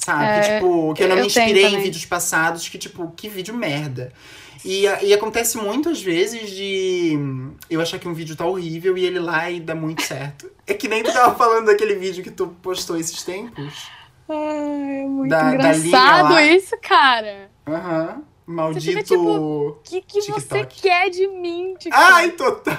[0.04, 0.24] Sabe?
[0.24, 3.28] É, que, tipo, que eu não eu me inspirei em vídeos passados, que, tipo, que
[3.28, 4.12] vídeo merda.
[4.64, 7.18] E, e acontece muitas vezes de
[7.70, 10.50] eu achar que um vídeo tá horrível e ele lá e dá muito certo.
[10.66, 13.88] É que nem tu tava falando daquele vídeo que tu postou esses tempos.
[14.28, 16.42] Ai, é muito Da- da engraçado lá.
[16.44, 17.50] isso, cara.
[17.66, 18.22] Aham.
[18.46, 18.84] Maldito.
[18.86, 19.20] fica, tipo,
[19.68, 20.80] O que, que você TikTok.
[20.82, 21.94] quer de mim, tipo?
[21.96, 22.76] Ai, total!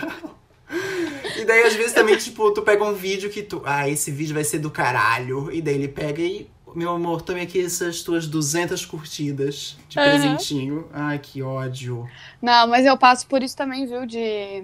[1.38, 3.62] E daí, às vezes, também, tipo, tu pega um vídeo que tu.
[3.66, 5.52] Ah, esse vídeo vai ser do caralho.
[5.52, 6.50] E daí ele pega e.
[6.74, 10.10] Meu amor, tome aqui essas tuas 200 curtidas de Aham.
[10.10, 10.88] presentinho.
[10.94, 12.10] Ai, que ódio.
[12.42, 14.06] Não, mas eu passo por isso também, viu?
[14.06, 14.64] De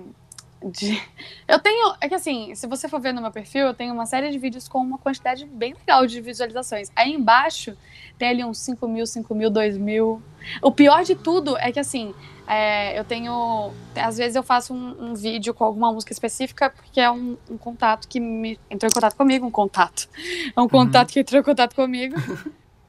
[0.63, 1.01] de.
[1.47, 1.95] Eu tenho.
[2.01, 4.39] É que assim, se você for ver no meu perfil, eu tenho uma série de
[4.39, 6.91] vídeos com uma quantidade bem legal de visualizações.
[6.95, 7.77] Aí embaixo
[8.17, 10.21] tem ali uns 5 mil, 5 mil, 2 mil.
[10.61, 12.13] O pior de tudo é que assim.
[12.47, 13.73] É, eu tenho.
[13.93, 17.57] Às vezes eu faço um, um, vídeo com alguma música específica, porque é um, um,
[17.57, 20.07] contato que me entrou em contato comigo, um contato.
[20.55, 20.69] É um uhum.
[20.69, 22.15] contato que entrou em contato comigo.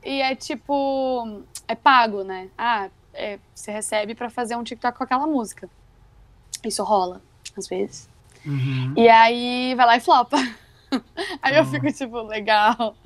[0.05, 1.43] e é tipo.
[1.67, 2.49] É pago, né?
[2.57, 5.69] Ah, é, você recebe para fazer um TikTok com aquela música.
[6.65, 7.21] Isso rola
[7.57, 8.09] às vezes.
[8.47, 8.95] Uhum.
[8.97, 10.37] E aí vai lá e flopa.
[11.43, 12.97] aí eu fico tipo, legal.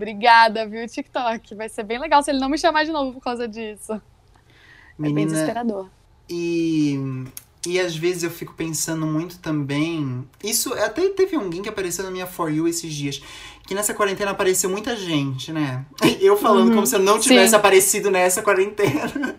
[0.00, 1.54] Obrigada, viu, TikTok.
[1.54, 4.00] Vai ser bem legal se ele não me chamar de novo por causa disso.
[4.98, 5.90] Menina, é bem desesperador.
[6.26, 6.98] E
[7.66, 10.26] e às vezes eu fico pensando muito também.
[10.42, 13.20] Isso até teve alguém que apareceu na minha For You esses dias.
[13.66, 15.84] Que nessa quarentena apareceu muita gente, né?
[16.18, 17.56] Eu falando uhum, como se eu não tivesse sim.
[17.56, 19.36] aparecido nessa quarentena.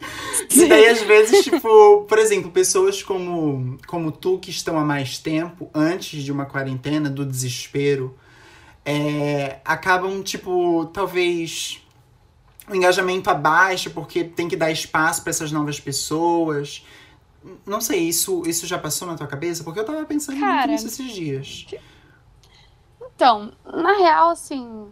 [0.47, 0.65] Sim.
[0.65, 5.17] E daí, às vezes, tipo, por exemplo, pessoas como, como tu que estão há mais
[5.17, 8.15] tempo, antes de uma quarentena, do desespero,
[8.85, 11.81] é, acabam, tipo, talvez
[12.69, 16.85] o engajamento abaixo, porque tem que dar espaço para essas novas pessoas.
[17.65, 19.63] Não sei, isso, isso já passou na tua cabeça?
[19.63, 21.65] Porque eu tava pensando Cara, muito nisso esses dias.
[23.15, 24.87] Então, na real, assim.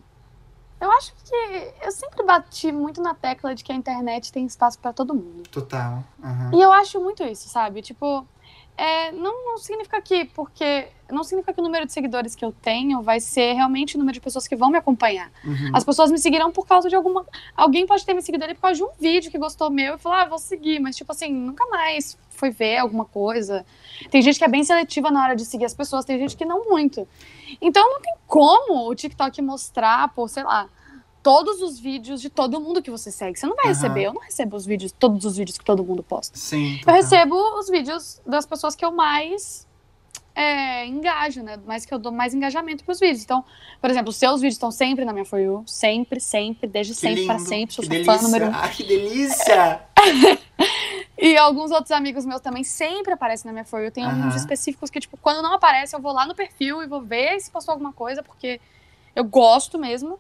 [0.82, 4.80] Eu acho que eu sempre bati muito na tecla de que a internet tem espaço
[4.80, 5.44] para todo mundo.
[5.50, 6.04] Total.
[6.24, 6.58] Uhum.
[6.58, 7.82] E eu acho muito isso, sabe?
[7.82, 8.26] Tipo,
[8.80, 12.54] é, não, não significa que, porque não significa que o número de seguidores que eu
[12.54, 15.30] tenho vai ser realmente o número de pessoas que vão me acompanhar.
[15.44, 15.72] Uhum.
[15.74, 17.26] As pessoas me seguirão por causa de alguma.
[17.58, 19.98] Alguém pode ter me seguido ali por causa de um vídeo que gostou meu e
[19.98, 23.66] falou, ah, vou seguir, mas tipo assim, nunca mais foi ver alguma coisa.
[24.10, 26.46] Tem gente que é bem seletiva na hora de seguir as pessoas, tem gente que
[26.46, 27.06] não muito.
[27.62, 30.70] Então não tem como o TikTok mostrar, por, sei lá,
[31.22, 33.38] todos os vídeos de todo mundo que você segue.
[33.38, 33.72] Você não vai uhum.
[33.72, 36.38] receber, eu não recebo os vídeos, todos os vídeos que todo mundo posta.
[36.38, 36.80] Sim.
[36.86, 39.68] Eu recebo os vídeos das pessoas que eu mais
[40.40, 41.60] é, engajo, né?
[41.66, 43.24] Mais que eu dou mais engajamento pros vídeos.
[43.24, 43.44] Então,
[43.82, 45.64] por exemplo, os seus vídeos estão sempre na minha For You.
[45.68, 47.76] Sempre, sempre, desde que sempre para sempre.
[47.76, 48.52] Sou que fã número um.
[48.54, 49.82] Ai, que delícia!
[51.18, 53.92] e alguns outros amigos meus também sempre aparecem na minha For You.
[53.92, 57.02] Tem alguns específicos que, tipo, quando não aparece, eu vou lá no perfil e vou
[57.02, 58.62] ver se postou alguma coisa, porque
[59.14, 60.18] eu gosto mesmo.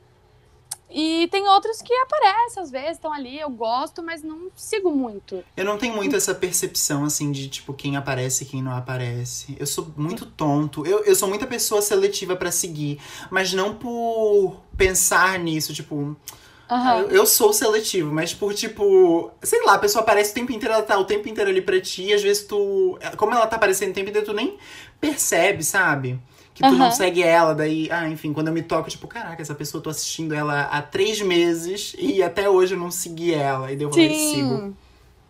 [0.91, 5.43] E tem outros que aparecem, às vezes, estão ali, eu gosto, mas não sigo muito.
[5.55, 9.55] Eu não tenho muito essa percepção, assim, de, tipo, quem aparece e quem não aparece.
[9.59, 10.85] Eu sou muito tonto.
[10.85, 12.99] Eu, eu sou muita pessoa seletiva para seguir,
[13.29, 15.95] mas não por pensar nisso, tipo.
[15.95, 16.99] Uhum.
[16.99, 20.75] Eu, eu, sou seletivo, mas por tipo, sei lá, a pessoa aparece o tempo inteiro,
[20.75, 22.97] ela tá o tempo inteiro ali pra ti, e às vezes tu.
[23.17, 24.57] Como ela tá aparecendo o tempo inteiro, tu nem
[24.99, 26.19] percebe, sabe?
[26.59, 26.77] Que tu uhum.
[26.77, 29.83] não segue ela, daí, ah, enfim, quando eu me toco, tipo, caraca, essa pessoa eu
[29.83, 33.71] tô assistindo ela há três meses e até hoje eu não segui ela.
[33.71, 34.33] E deu Sim.
[34.33, 34.77] sigo.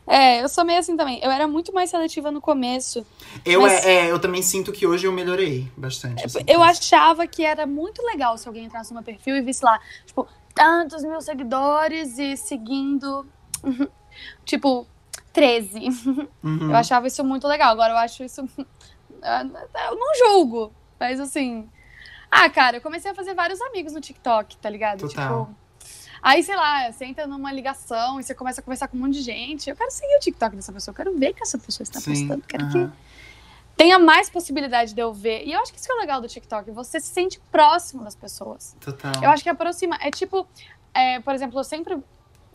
[0.08, 1.20] É, eu sou meio assim também.
[1.22, 3.06] Eu era muito mais seletiva no começo.
[3.46, 3.86] Eu, mas...
[3.86, 6.26] é, é, eu também sinto que hoje eu melhorei bastante.
[6.26, 9.64] Assim, eu achava que era muito legal se alguém entrasse no meu perfil e visse
[9.64, 13.24] lá, tipo, tantos mil seguidores e seguindo,
[14.44, 14.88] tipo,
[15.32, 15.80] 13.
[16.42, 16.72] Uhum.
[16.72, 17.72] Eu achava isso muito legal.
[17.72, 18.42] Agora eu acho isso.
[19.22, 20.72] Eu não julgo.
[21.00, 21.70] Mas assim.
[22.30, 25.08] Ah, cara, eu comecei a fazer vários amigos no TikTok, tá ligado?
[25.08, 25.46] Total.
[25.46, 25.56] Tipo.
[26.22, 29.14] Aí, sei lá, você entra numa ligação e você começa a conversar com um monte
[29.14, 29.70] de gente.
[29.70, 32.00] Eu quero seguir o TikTok dessa pessoa, eu quero ver o que essa pessoa está
[32.00, 32.44] Sim, postando.
[32.46, 32.92] Quero uh -huh.
[32.92, 32.98] que
[33.78, 35.46] tenha mais possibilidade de eu ver.
[35.46, 36.70] E eu acho que isso é o legal do TikTok.
[36.72, 38.76] Você se sente próximo das pessoas.
[38.82, 39.24] Total.
[39.24, 39.98] Eu acho que aproxima.
[40.02, 40.46] É tipo,
[40.94, 41.98] é, por exemplo, eu sempre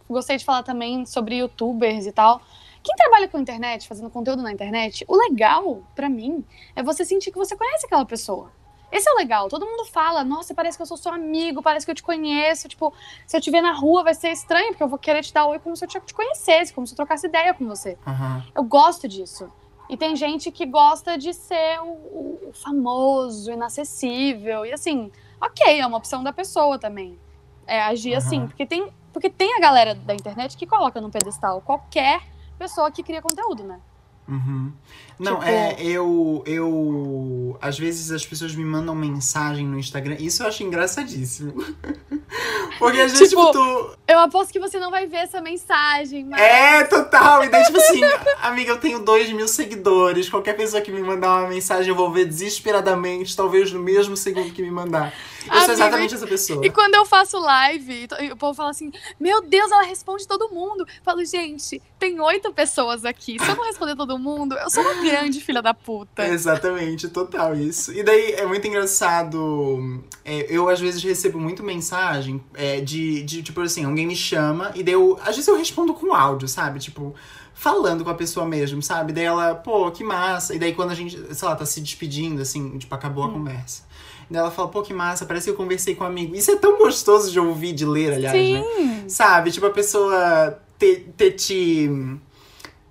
[0.09, 2.43] gostei de falar também sobre youtubers e tal.
[2.85, 6.45] Quem trabalha com internet, fazendo conteúdo na internet, o legal, para mim,
[6.77, 8.53] é você sentir que você conhece aquela pessoa.
[8.93, 9.49] Esse é o legal.
[9.49, 12.69] Todo mundo fala, nossa, parece que eu sou seu amigo, parece que eu te conheço.
[12.69, 12.93] Tipo,
[13.27, 15.47] se eu te ver na rua vai ser estranho, porque eu vou querer te dar
[15.47, 17.99] oi como se eu te conhecesse, como se eu trocasse ideia com você.
[18.07, 18.43] Uhum.
[18.55, 19.51] Eu gosto disso.
[19.89, 24.67] E tem gente que gosta de ser o, o, famoso, inacessível.
[24.67, 27.19] E assim, ok, é uma opção da pessoa também.
[27.67, 28.19] É agir uhum.
[28.19, 28.47] assim.
[28.47, 33.03] Porque tem, porque tem a galera da internet que coloca no pedestal qualquer pessoa que
[33.03, 33.81] cria conteúdo, né?
[34.27, 34.73] Uhum.
[35.19, 35.45] Não, tipo...
[35.49, 37.57] é, eu, eu.
[37.61, 40.17] Às vezes as pessoas me mandam mensagem no Instagram.
[40.19, 41.53] Isso eu acho engraçadíssimo.
[42.79, 43.97] Porque às vezes, tipo, tipo, tu.
[44.09, 46.41] Eu aposto que você não vai ver essa mensagem, mas.
[46.41, 47.45] É, total.
[47.45, 48.01] E daí, tipo assim,
[48.43, 50.29] amiga, eu tenho dois mil seguidores.
[50.29, 54.53] Qualquer pessoa que me mandar uma mensagem, eu vou ver desesperadamente, talvez no mesmo segundo
[54.53, 55.15] que me mandar.
[55.53, 56.65] Eu sou exatamente essa pessoa.
[56.65, 60.81] E quando eu faço live, o povo fala assim: Meu Deus, ela responde todo mundo.
[60.81, 63.39] Eu falo, gente, tem oito pessoas aqui.
[63.39, 66.27] Se eu não responder todo mundo, eu sou uma grande filha da puta.
[66.27, 67.93] exatamente, total isso.
[67.93, 70.03] E daí é muito engraçado.
[70.25, 74.71] É, eu às vezes recebo muito mensagem é, de, de, tipo assim, alguém me chama
[74.75, 75.19] e daí eu.
[75.21, 76.79] Às vezes eu respondo com áudio, sabe?
[76.79, 77.15] Tipo,
[77.55, 79.13] falando com a pessoa mesmo, sabe?
[79.13, 80.55] Daí ela, pô, que massa.
[80.55, 83.85] E daí quando a gente, sei lá, tá se despedindo, assim, tipo, acabou a conversa.
[84.29, 86.35] E daí ela fala, pô, que massa, parece que eu conversei com um amigo.
[86.35, 88.55] Isso é tão gostoso de ouvir, de ler, aliás, Sim.
[88.55, 89.05] né?
[89.09, 89.51] Sabe?
[89.51, 91.89] Tipo, a pessoa ter, ter te.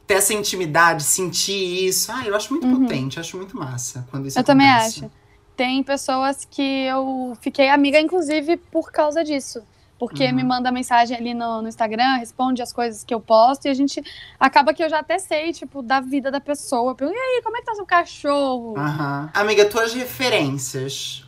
[0.07, 2.11] Ter essa intimidade, sentir isso.
[2.11, 4.99] Ah, eu acho muito potente, acho muito massa quando isso Eu também acontece.
[4.99, 5.11] acho.
[5.55, 9.63] Tem pessoas que eu fiquei amiga, inclusive, por causa disso.
[9.99, 10.33] Porque Uhum.
[10.35, 13.73] me manda mensagem ali no, no Instagram, responde as coisas que eu posto, e a
[13.73, 14.01] gente
[14.39, 16.95] acaba que eu já até sei, tipo, da vida da pessoa.
[16.99, 18.73] Eu e aí, como é que tá seu cachorro?
[18.75, 19.29] Aham.
[19.33, 21.25] Amiga, tuas referências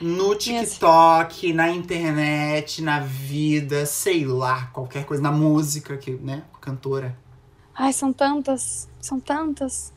[0.00, 6.44] no TikTok, na internet, na vida, sei lá, qualquer coisa, na música, que, né?
[6.60, 7.16] Cantora.
[7.74, 9.92] Ai, são tantas, são tantas.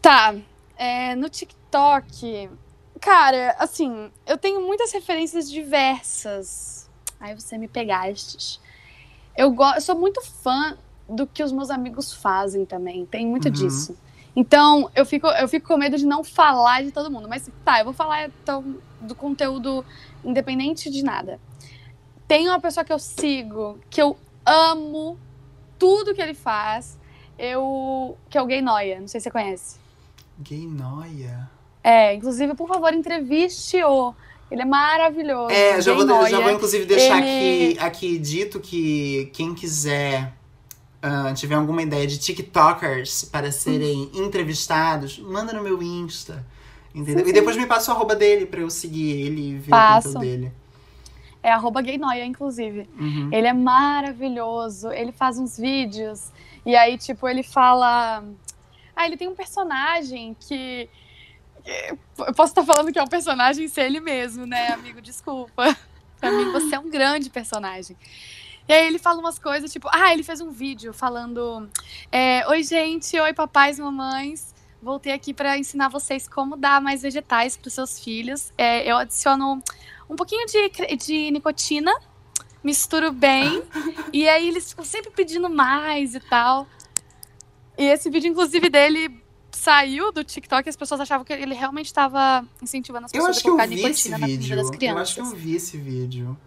[0.00, 0.34] Tá,
[0.76, 2.50] é, no TikTok,
[3.00, 6.88] cara, assim, eu tenho muitas referências diversas.
[7.20, 8.60] Aí você me pegaste.
[9.36, 10.76] Eu, go- eu sou muito fã
[11.08, 13.52] do que os meus amigos fazem também, tem muito Uhum.
[13.52, 13.96] disso.
[14.34, 17.28] Então, eu fico, eu fico com medo de não falar de todo mundo.
[17.28, 19.84] Mas tá, eu vou falar então, do conteúdo
[20.24, 21.38] independente de nada.
[22.28, 24.16] Tem uma pessoa que eu sigo, que eu
[24.46, 25.18] amo
[25.80, 26.96] tudo que ele faz,
[27.36, 29.00] eu, que é o Gay Noia.
[29.00, 29.76] Não sei se você conhece.
[30.38, 31.50] Gay noia.
[31.82, 34.14] É, inclusive, por favor, entreviste-o.
[34.50, 35.50] Ele é maravilhoso.
[35.52, 40.32] É, já vou, já vou inclusive deixar ele- aqui, aqui dito que quem quiser
[41.02, 46.44] ah, tiver alguma ideia de TikTokers para serem entrevistados, manda no meu Insta.
[46.94, 47.18] Entendeu?
[47.24, 47.32] Sim, E sim.
[47.32, 50.08] depois me passa o arroba dele pra eu seguir ele e ver Passo.
[50.08, 50.52] o conteúdo dele.
[51.42, 52.88] É arroba Gay Noia, inclusive.
[52.98, 53.30] Uhum.
[53.32, 54.90] Ele é maravilhoso.
[54.92, 56.30] Ele faz uns vídeos.
[56.64, 58.22] E aí, tipo, ele fala.
[58.94, 60.88] Ah, ele tem um personagem que.
[62.18, 65.00] Eu posso estar falando que é um personagem ser ele mesmo, né, amigo?
[65.00, 65.76] Desculpa.
[66.20, 67.96] Pra mim, você é um grande personagem.
[68.68, 71.68] E aí ele fala umas coisas, tipo, ah, ele fez um vídeo falando.
[72.12, 74.54] é, oi, gente, oi, papais mamães.
[74.82, 78.52] Voltei aqui pra ensinar vocês como dar mais vegetais pros seus filhos.
[78.56, 79.62] É, eu adiciono
[80.10, 81.92] um pouquinho de, de nicotina,
[82.62, 83.62] misturo bem,
[84.12, 86.66] e aí eles ficam sempre pedindo mais e tal.
[87.78, 89.18] E esse vídeo, inclusive, dele
[89.52, 93.42] saiu do TikTok e as pessoas achavam que ele realmente estava incentivando as pessoas a
[93.42, 94.56] colocar nicotina na comida vídeo.
[94.56, 95.14] das Eu acho crianças.
[95.14, 96.38] que eu vi esse vídeo.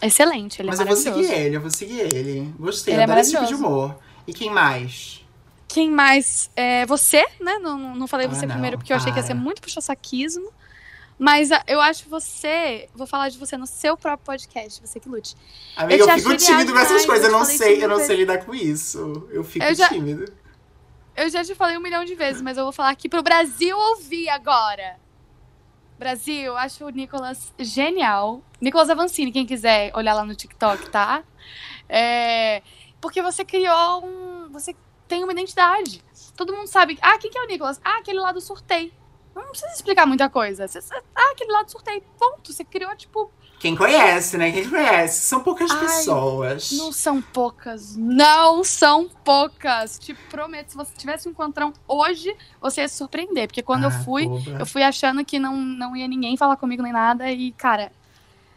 [0.00, 1.28] Excelente, ele Mas é eu vou maravilhoso.
[1.28, 2.52] seguir ele, eu vou seguir ele.
[2.58, 3.74] Gostei, Ele é adoro esse tipo de maravilhoso.
[3.88, 3.98] humor.
[4.26, 5.24] E quem mais?
[5.68, 6.50] Quem mais?
[6.56, 7.58] É, você, né?
[7.58, 9.42] Não, não falei Ah, você não, primeiro porque eu achei que ia ser para.
[9.42, 10.52] muito puxa-saquismo.
[11.18, 12.88] Mas ah, eu acho você.
[12.94, 15.34] Vou falar de você no seu próprio podcast, você que lute.
[15.76, 17.26] Amiga, Eu eu, fico tímido com essas coisas.
[17.26, 19.28] Eu não sei, eu não sei lidar com isso.
[19.30, 20.24] Eu fico Eu já- tímido.
[21.14, 23.76] Eu já te falei um milhão de vezes, mas eu vou falar aqui pro Brasil
[23.78, 24.96] ouvir agora.
[25.98, 28.42] Brasil, acho o Nicolas genial.
[28.60, 31.22] Nicolas Avancini, quem quiser olhar lá no TikTok, tá?
[31.88, 32.62] É,
[33.00, 34.48] porque você criou um.
[34.50, 34.74] Você
[35.06, 36.02] tem uma identidade.
[36.36, 36.98] Todo mundo sabe.
[37.02, 37.80] Ah, quem que é o Nicolas?
[37.84, 38.90] Ah, aquele lá do sorteio.
[39.34, 40.66] Não precisa explicar muita coisa.
[40.68, 40.80] Você-
[41.14, 42.02] ah, aquele lá do sorteio.
[42.18, 42.52] Ponto.
[42.52, 44.50] Você criou, tipo, Quem conhece, né?
[44.50, 45.20] Quem conhece.
[45.22, 46.72] São poucas Ai, pessoas.
[46.72, 47.96] Não são poucas.
[47.96, 49.98] Não são poucas.
[50.00, 53.46] Te prometo, se você tivesse um encontrão hoje, você ia se surpreender.
[53.46, 54.56] Porque quando eu Ah, fui, boba.
[54.58, 57.30] eu fui achando que não, não ia ninguém falar comigo nem nada.
[57.30, 57.92] E, cara,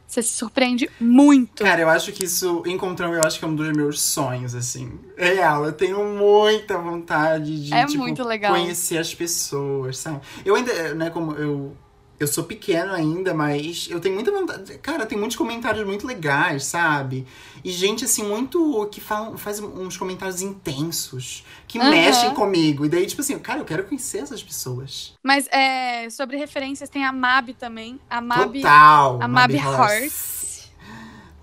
[0.08, 1.64] você se surpreende muito.
[1.64, 4.92] Cara, eu acho que isso, encontrão, eu acho que é um dos meus sonhos, assim.
[5.18, 8.54] Real, eu tenho muita vontade de, É tipo, muito legal.
[8.54, 10.22] conhecer as pessoas, sabe?
[10.46, 11.76] Eu ainda, né, como eu...
[12.18, 14.78] Eu sou pequeno ainda, mas eu tenho muita vontade.
[14.78, 17.28] Cara, tem muitos comentários muito legais, sabe?
[17.64, 18.88] E gente, assim, muito.
[18.90, 21.90] que falam, faz uns comentários intensos, que Aham.
[21.90, 22.86] mexem comigo.
[22.86, 25.14] E daí, tipo assim, cara, eu quero conhecer essas pessoas.
[25.22, 28.00] Mas é, sobre referências, tem a Mab também.
[28.10, 28.62] A Mab.
[28.62, 29.22] Total.
[29.22, 29.76] A Mab Horse.
[29.76, 30.70] Horse.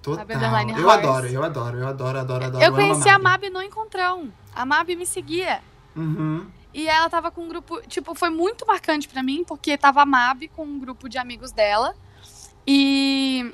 [0.00, 0.26] Total.
[0.30, 0.98] Eu Horse.
[0.98, 2.64] adoro, eu adoro, eu adoro, adoro, adoro.
[2.64, 4.32] Eu conheci a Mab no encontrão.
[4.54, 5.60] A Mab me seguia.
[5.94, 6.46] Uhum.
[6.74, 10.06] E ela tava com um grupo, tipo, foi muito marcante pra mim, porque tava a
[10.06, 11.94] Mab com um grupo de amigos dela.
[12.66, 13.52] E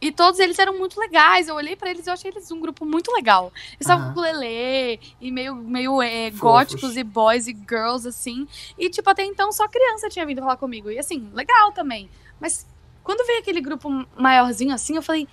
[0.00, 1.48] e todos eles eram muito legais.
[1.48, 3.52] Eu olhei pra eles e eu achei eles um grupo muito legal.
[3.68, 4.14] Eles estavam Aham.
[4.14, 8.46] com lelê e meio meio é, góticos e boys e girls assim.
[8.78, 10.90] E tipo até então só criança tinha vindo falar comigo.
[10.90, 12.10] E assim, legal também.
[12.40, 12.66] Mas
[13.02, 15.26] quando veio aquele grupo maiorzinho assim, eu falei: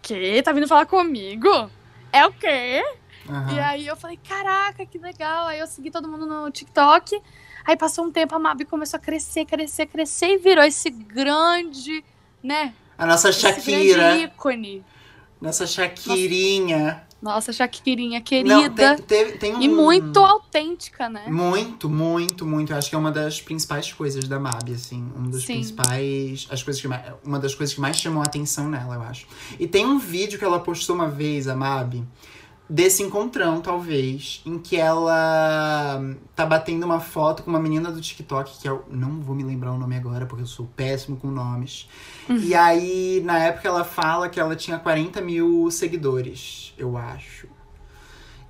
[0.00, 0.42] "Que?
[0.42, 1.70] Tá vindo falar comigo?
[2.12, 2.82] É o quê?"
[3.28, 3.54] Aham.
[3.54, 5.46] E aí eu falei, caraca, que legal.
[5.46, 7.20] Aí eu segui todo mundo no TikTok.
[7.64, 12.04] Aí passou um tempo, a Mabi começou a crescer, crescer, crescer e virou esse grande,
[12.42, 12.72] né?
[12.96, 14.16] A nossa Esse Shakira.
[14.16, 14.84] ícone.
[15.40, 17.06] Nossa Shakirinha.
[17.20, 18.54] Nossa, Shakirinha querida.
[18.54, 19.60] Não, tem, tem, tem um...
[19.60, 21.24] E muito autêntica, né?
[21.28, 22.72] Muito, muito, muito.
[22.72, 25.12] Eu acho que é uma das principais coisas da Mabi, assim.
[25.16, 25.54] Um dos Sim.
[25.54, 26.46] principais.
[26.48, 29.26] As coisas que mais, uma das coisas que mais chamou a atenção nela, eu acho.
[29.58, 32.04] E tem um vídeo que ela postou uma vez, a Mabi,
[32.68, 36.00] desse encontrão, talvez, em que ela
[36.34, 39.72] tá batendo uma foto com uma menina do TikTok, que eu não vou me lembrar
[39.72, 41.88] o nome agora, porque eu sou péssimo com nomes.
[42.28, 47.48] E aí, na época, ela fala que ela tinha 40 mil seguidores, eu acho.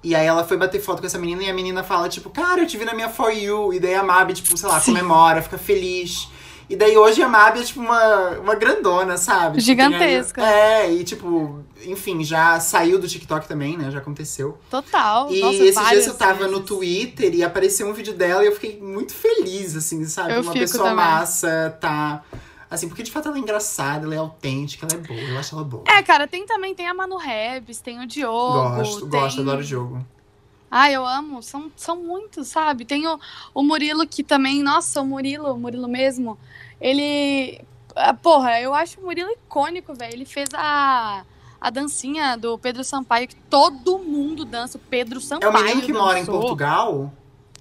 [0.03, 2.61] E aí ela foi bater foto com essa menina e a menina fala, tipo, cara,
[2.61, 3.73] eu te vi na minha For You.
[3.75, 4.93] E daí a Mabi, tipo, sei lá, Sim.
[4.93, 6.29] comemora, fica feliz.
[6.69, 9.53] E daí hoje a Mabi é, tipo, uma, uma grandona, sabe?
[9.59, 10.43] Tipo, Gigantesca.
[10.43, 13.91] a- É, e tipo, enfim, já saiu do TikTok também, né?
[13.91, 14.59] Já aconteceu.
[14.71, 15.33] Total.
[15.33, 16.53] E Nossa, esses dias eu tava vezes.
[16.53, 20.35] no Twitter e apareceu um vídeo dela e eu fiquei muito feliz, assim, sabe?
[20.35, 20.97] Eu uma pessoa também.
[20.97, 22.23] massa tá.
[22.71, 25.55] Assim, porque de fato ela é engraçada, ela é autêntica, ela é boa, eu acho
[25.55, 25.85] ela boa.
[25.89, 28.77] É, cara, tem também, tem a Manu Rebs, tem o Diogo.
[28.77, 29.21] gosto, tem...
[29.21, 30.07] gosto, adoro o jogo.
[30.71, 31.43] Ah, eu amo.
[31.43, 32.85] São, são muitos, sabe?
[32.85, 33.19] Tem o,
[33.55, 34.63] o Murilo que também.
[34.63, 36.39] Nossa, o Murilo, o Murilo mesmo.
[36.81, 37.61] Ele.
[37.97, 40.13] ah, Porra, eu acho o Murilo icônico, velho.
[40.15, 41.25] Ele fez a.
[41.61, 44.79] A dancinha do Pedro Sampaio, que todo mundo dança.
[44.79, 45.53] O Pedro É Sampaio.
[45.53, 46.41] o menino que mora em dançou.
[46.41, 47.13] Portugal?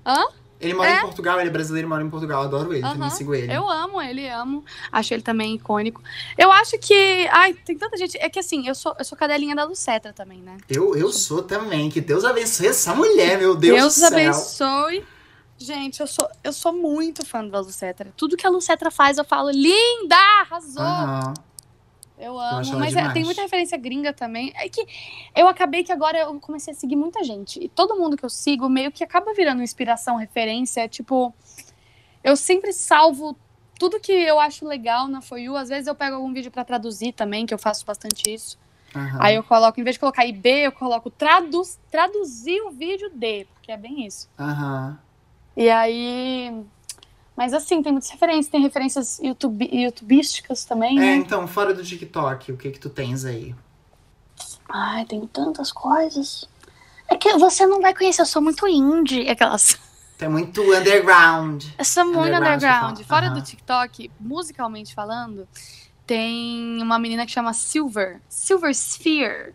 [0.06, 0.24] Hã?
[0.60, 0.98] Ele mora É.
[0.98, 2.42] em Portugal, ele é brasileiro e mora em Portugal.
[2.44, 3.10] Adoro ele, também Aham.
[3.12, 3.54] sigo ele.
[3.54, 4.66] Eu amo ele, amo.
[4.92, 6.02] Acho ele também icônico.
[6.38, 7.28] Eu acho que.
[7.32, 8.18] Ai, tem tanta gente.
[8.18, 10.58] É que assim, eu sou, eu sou cadelinha da Lucetra também, né?
[10.68, 11.90] Eu, eu sou também.
[11.90, 14.08] Que Deus abençoe essa mulher, meu Deus, Deus do céu.
[14.08, 15.06] abençoe.
[15.60, 18.12] Gente, eu sou, eu sou muito fã da Lucetra.
[18.16, 20.16] Tudo que a Lucetra faz, eu falo, linda!
[20.42, 20.82] Arrasou!
[20.84, 21.34] Aham.
[22.18, 22.72] Eu amo.
[22.72, 24.52] ela Mas é, tem muita referência gringa também.
[24.56, 24.86] É que
[25.36, 27.64] eu acabei que agora eu comecei a seguir muita gente.
[27.64, 30.88] E todo mundo que eu sigo meio que acaba virando inspiração, referência.
[30.88, 31.34] Tipo,
[32.24, 33.38] eu sempre salvo
[33.78, 35.56] tudo que eu acho legal na For You.
[35.56, 38.58] Às vezes eu pego algum vídeo pra traduzir também, que eu faço bastante isso.
[38.96, 39.20] aham.
[39.22, 43.46] Aí eu coloco, em vez de colocar IB, eu coloco traduz, traduzir o vídeo D,
[43.54, 44.28] porque é bem isso.
[44.40, 44.98] Aham.
[45.56, 46.66] E aí.
[47.38, 51.16] Mas assim, tem muitas referências, tem referências YouTube, youtubísticas também, É, né?
[51.18, 53.54] então, fora do TikTok, o que que tu tens aí?
[54.68, 56.50] Ai, tem tantas coisas.
[57.08, 59.30] É que você não vai conhecer, eu sou muito indie.
[59.30, 59.80] Aquelas.
[60.18, 61.64] Tem muito underground.
[61.78, 63.02] Eu sou muito Underground, underground.
[63.04, 65.48] Fora do TikTok, musicalmente falando,
[66.06, 68.20] tem uma menina que chama Silver.
[68.28, 69.54] Silver Sphere.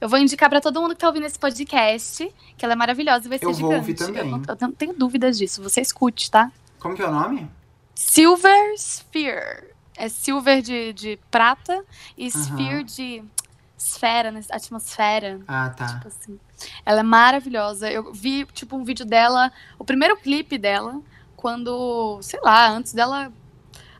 [0.00, 3.26] Eu vou indicar pra todo mundo que tá ouvindo esse podcast, que ela é maravilhosa
[3.26, 3.76] e vai ser Eu vou gigante.
[3.80, 4.22] ouvir também.
[4.22, 5.60] Eu não, eu não tenho dúvidas disso.
[5.62, 6.50] Você escute, tá?
[6.80, 7.48] Como que é o nome?
[7.94, 9.70] Silver Sphere.
[9.96, 11.84] É silver de, de prata
[12.16, 12.42] e Aham.
[12.42, 13.22] sphere de
[13.76, 14.40] esfera, né?
[14.50, 15.40] atmosfera.
[15.46, 15.86] Ah, tá.
[15.86, 16.40] Tipo assim.
[16.86, 17.90] Ela é maravilhosa.
[17.90, 21.00] Eu vi, tipo, um vídeo dela, o primeiro clipe dela,
[21.36, 23.30] quando, sei lá, antes dela.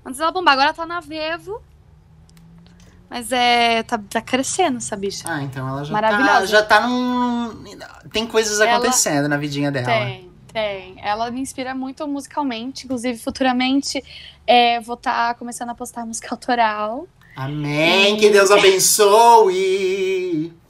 [0.05, 0.55] Antes dela bombar.
[0.55, 1.63] Agora ela tá na Vevo.
[3.11, 3.83] Mas é.
[3.83, 5.25] Tá, tá crescendo essa bicha.
[5.27, 6.33] Ah, então ela já Maravilhosa.
[6.41, 7.63] tá, já tá num...
[8.13, 9.87] Tem coisas Ela- acontecendo na vidinha dela.
[9.87, 10.97] Tem, tem.
[11.03, 12.85] Ela me inspira muito musicalmente.
[12.85, 14.03] Inclusive, futuramente,
[14.47, 17.07] é, vou estar começando a postar música autoral.
[17.37, 20.53] Amém, que Deus abençoe.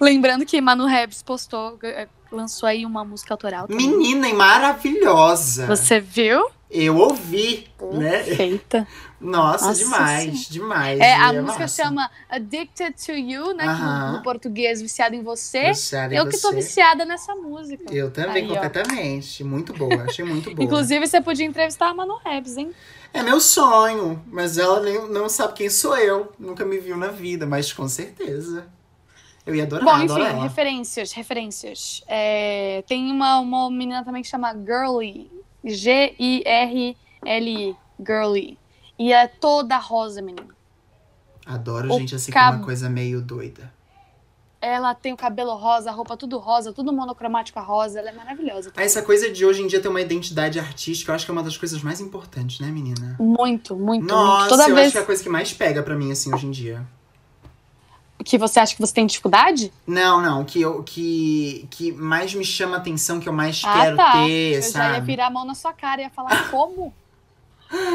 [0.00, 3.68] Lembrando que Manu Rebs postou, eh, lançou aí uma música autoral.
[3.68, 3.88] também.
[3.88, 5.66] Menina e maravilhosa.
[5.66, 6.50] Você viu?
[6.70, 8.22] Eu ouvi, né?
[8.22, 8.86] Feita.
[9.20, 10.98] Nossa, Nossa demais, demais.
[10.98, 11.82] É, a E música massa.
[11.82, 13.64] chama Addicted to You, né?
[13.64, 14.12] que Aham.
[14.12, 15.68] no, português, viciada em você.
[15.68, 16.56] Viciada em Eu que tô você.
[16.56, 17.92] viciada nessa música.
[17.92, 18.54] Eu também, Aí, ó.
[18.54, 19.44] completamente.
[19.44, 20.64] Muito boa, achei muito boa.
[20.64, 22.72] Inclusive, você podia entrevistar a Manu Rebs, hein?
[23.12, 26.32] É meu sonho, mas ela nem, não sabe quem sou eu.
[26.38, 28.66] Nunca me viu na vida, mas com certeza.
[29.44, 32.02] Eu ia adorar, Bom, enfim, adorar referências, referências.
[32.06, 35.30] É, tem uma, uma menina também que chama Girly.
[35.64, 36.96] G-I-R-L-I.
[38.04, 38.58] Girly.
[38.98, 40.48] E é toda rosa, menina.
[41.46, 43.72] Adoro O gente assim cab- com uma coisa meio doida.
[44.62, 47.98] Ela tem o cabelo rosa, a roupa tudo rosa, tudo monocromático a rosa.
[47.98, 48.70] Ela é maravilhosa.
[48.76, 51.32] Ah, Essa coisa de hoje em dia ter uma identidade artística, eu acho que é
[51.32, 53.16] uma das coisas mais importantes, né, menina?
[53.18, 54.48] Muito, muito, Nossa, muito.
[54.50, 56.46] Toda eu vez acho que é a coisa que mais pega pra mim, assim, hoje
[56.46, 56.86] em dia.
[58.24, 62.44] Que você acha que você tem dificuldade, Não, não, que, eu, que, que mais me
[62.44, 64.12] chama atenção, que eu mais Ah, quero tá.
[64.12, 65.06] ter, eu já ia sabe?
[65.06, 66.94] virar a mão na sua cara e ia falar como.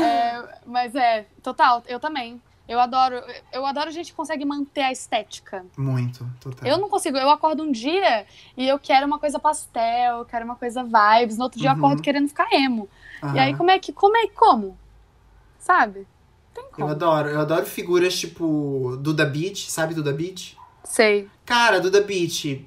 [0.01, 2.41] É, mas é, total, eu também.
[2.67, 3.21] Eu adoro,
[3.53, 5.65] eu adoro gente que consegue manter a estética.
[5.77, 6.67] Muito, total.
[6.67, 8.25] Eu não consigo, eu acordo um dia
[8.57, 11.73] e eu quero uma coisa pastel, eu quero uma coisa vibes, no outro dia eu
[11.73, 11.79] Uhum.
[11.79, 12.89] acordo querendo ficar emo.
[13.21, 13.35] Aham.
[13.35, 14.79] E aí como é que, como é como?
[15.59, 16.07] Sabe?
[16.75, 16.91] Tem Eu como.
[16.91, 20.53] adoro, eu adoro figuras tipo Duda Beat, sabe Duda Beat?
[20.83, 21.27] Sei.
[21.45, 22.61] Cara, Duda Beat,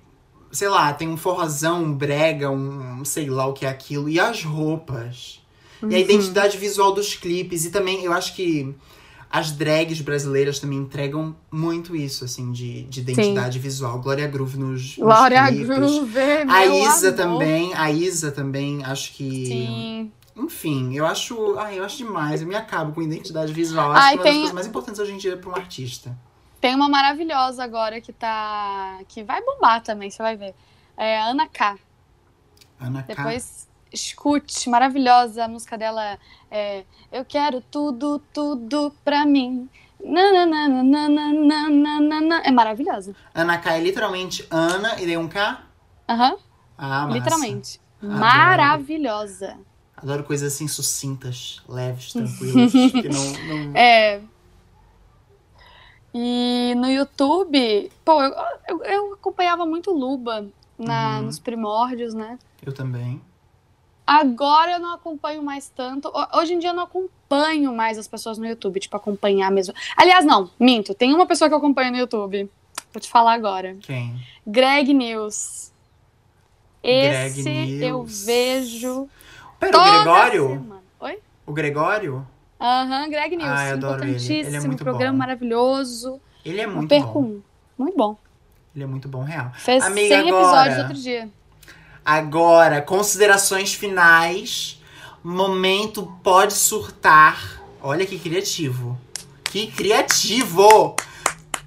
[0.51, 4.09] sei lá, tem um forrozão, um brega, um sei lá o que é aquilo.
[4.09, 5.41] E as roupas.
[5.83, 5.97] E a Uhum.
[5.97, 7.65] identidade visual dos clipes.
[7.65, 8.75] E também, eu acho que
[9.31, 14.01] as drags brasileiras também entregam muito isso, assim, de, de identidade visual.
[14.01, 15.49] Glória Groove nos, Glória.
[15.51, 16.13] Groove,
[16.45, 17.17] meu A Isa amor.
[17.17, 19.47] também, a Isa também, acho que.
[19.47, 20.13] Sim.
[20.39, 21.59] Enfim, eu acho.
[21.59, 22.41] Ai, eu acho demais.
[22.41, 23.93] Eu me acabo com identidade visual.
[23.93, 25.55] Acho Ai, que é uma das tem- coisas mais importantes hoje em dia pra um
[25.55, 26.17] artista.
[26.61, 28.99] Tem uma maravilhosa agora que tá.
[29.09, 30.55] que vai bombar também, você vai ver.
[30.97, 31.77] É a Ana K.
[32.81, 33.15] Ana K.
[33.15, 35.45] Depois escute, maravilhosa.
[35.45, 36.19] A música dela
[36.51, 39.69] é Eu quero tudo, tudo pra mim.
[40.05, 40.83] Nananana.
[42.45, 43.15] É maravilhosa.
[43.35, 45.63] Ana K é literalmente Ana e daí um K?
[46.09, 46.37] Aham,
[46.77, 47.15] Ah, massa.
[47.19, 47.81] literalmente.
[48.03, 48.19] Adoro.
[48.19, 49.59] Maravilhosa.
[50.03, 52.73] Adoro coisas assim sucintas, leves, tranquilas.
[52.93, 53.33] que não,
[53.67, 53.77] não...
[53.77, 54.21] É.
[56.15, 58.33] E no YouTube, pô, eu,
[58.69, 60.47] eu, eu acompanhava muito Luba
[60.79, 61.27] na, Uhum.
[61.27, 62.39] nos primórdios, né?
[62.65, 63.21] Eu também.
[64.07, 66.09] Agora eu não acompanho mais tanto.
[66.09, 69.75] Ho- Hoje em dia eu não acompanho mais as pessoas no YouTube, tipo, acompanhar mesmo.
[69.97, 70.95] Aliás, não, minto.
[70.95, 72.51] Tem uma pessoa que eu acompanho no YouTube.
[72.91, 73.77] Vou te falar agora.
[73.83, 74.19] Quem?
[74.47, 75.71] Greg News.
[76.83, 77.51] Greg Esse
[77.85, 78.25] eu News.
[78.25, 79.09] vejo
[79.59, 80.49] Pera, toda o Gregório?
[80.49, 80.83] semana.
[81.01, 81.19] Oi?
[81.47, 82.27] O Gregório?
[82.61, 83.49] Aham, Greg News.
[83.49, 84.11] Ah, eu adoro ele.
[84.13, 85.19] Ele é Importantíssimo, muito programa bom.
[85.19, 86.21] maravilhoso.
[86.45, 87.29] Ele é muito perco bom.
[87.29, 87.43] um.
[87.79, 88.17] Muito bom.
[88.75, 89.53] Ele é muito bom, real.
[89.55, 91.29] Fez Amiga, 100 agora- episódios outro dia.
[92.05, 94.81] Agora, considerações finais.
[95.23, 97.61] Momento pode surtar.
[97.83, 98.99] Olha que criativo.
[99.45, 100.95] Que criativo!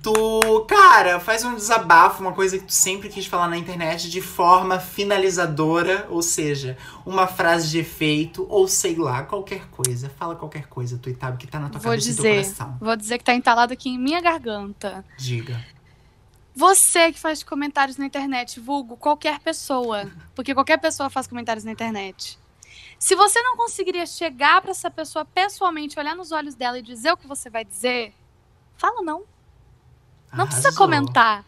[0.04, 4.20] Tu, cara, faz um desabafo, uma coisa que tu sempre quis falar na internet de
[4.20, 6.76] forma finalizadora, ou seja,
[7.06, 10.10] uma frase de efeito, ou sei lá, qualquer coisa.
[10.10, 12.44] Fala qualquer coisa, Tuitab, que tá na tua Vou cabeça e teu dizer.
[12.44, 12.78] coração.
[12.82, 15.06] Vou dizer que tá entalado aqui em minha garganta.
[15.20, 15.64] Diga.
[16.56, 21.72] Você que faz comentários na internet, vulgo qualquer pessoa, porque qualquer pessoa faz comentários na
[21.72, 22.40] internet.
[22.98, 27.12] Se você não conseguiria chegar pra essa pessoa pessoalmente, olhar nos olhos dela e dizer
[27.12, 28.14] o que você vai dizer,
[28.78, 29.24] fala não.
[30.34, 30.86] Não precisa Arrasou.
[30.86, 31.46] comentar.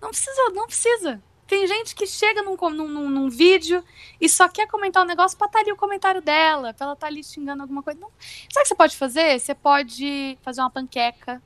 [0.00, 1.22] Não precisa, não precisa.
[1.46, 3.82] Tem gente que chega num, num, num- vídeo
[4.20, 7.08] e só quer comentar um negócio pra estar ali o comentário dela, pra ela estar
[7.08, 7.98] ali xingando alguma coisa.
[7.98, 8.08] Não.
[8.52, 9.38] Sabe o que você pode fazer?
[9.40, 11.42] Você pode fazer uma panqueca.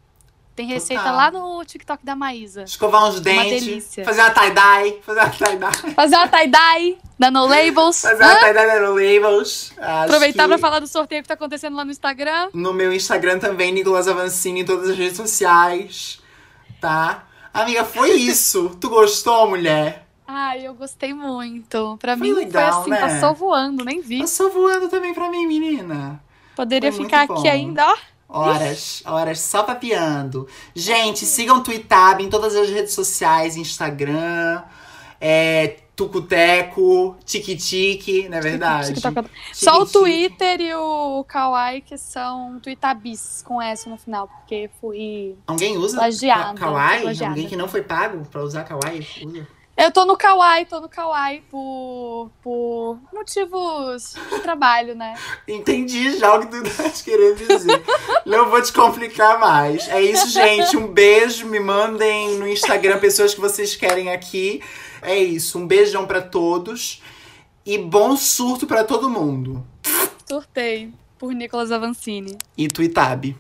[0.55, 1.17] Tem receita Total.
[1.17, 2.63] lá no TikTok da Maísa.
[2.63, 4.05] Escovar uns dentes, delícia.
[4.05, 5.95] fazer uma tie-dye, fazer uma tie-dye.
[5.95, 8.01] Fazer uma tie-dye da No Labels.
[8.03, 9.73] Fazer uma tie-dye no Labels.
[9.77, 12.51] Acho Aproveitar que pra falar do sorteio que tá acontecendo lá no Instagram.
[12.53, 16.21] No meu Instagram também, Nicolas Avancini, em todas as redes sociais.
[16.85, 17.25] Tá?
[17.55, 18.77] Amiga, foi isso.
[18.79, 20.07] tu gostou, mulher?
[20.29, 21.97] Ai, eu gostei muito.
[21.99, 23.15] Pra Foi mim legal, foi assim, né?
[23.15, 24.19] passou voando, nem vi.
[24.19, 26.23] Passou voando também pra mim, menina.
[26.55, 27.97] Poderia foi ficar aqui ainda, ó.
[28.29, 30.47] Horas, horas só papeando.
[30.75, 34.63] Gente, sigam o Twitab em todas as redes sociais, Instagram,
[35.19, 39.01] é, Tucuteco, Tiki-Tiki, não é verdade?
[39.53, 39.87] Só o.
[39.87, 45.37] Twitter e o Kawaii que são Tweetabis com S no final, porque fui.
[45.47, 47.03] Alguém usa Plagiada, Ka- Kawaii?
[47.03, 47.33] plagiada.
[47.33, 49.07] Alguém que não foi pago pra usar Kawaii?
[49.25, 49.47] Usa.
[49.77, 55.15] Eu tô no Kawaii, tô no Kawaii por, por motivos de trabalho, né?
[55.49, 57.83] Entendi já o que tu tá querendo dizer.
[58.25, 59.89] Não vou te complicar mais.
[59.89, 60.77] É isso, gente.
[60.77, 61.47] Um beijo.
[61.47, 64.63] Me mandem no Instagram pessoas que vocês querem aqui.
[65.03, 65.59] É isso.
[65.59, 67.03] Um beijão pra todos.
[67.67, 69.67] E bom surto pra todo mundo.
[70.29, 72.39] Surtei por Nicolas Avancini.
[72.57, 73.37] E Tuitab.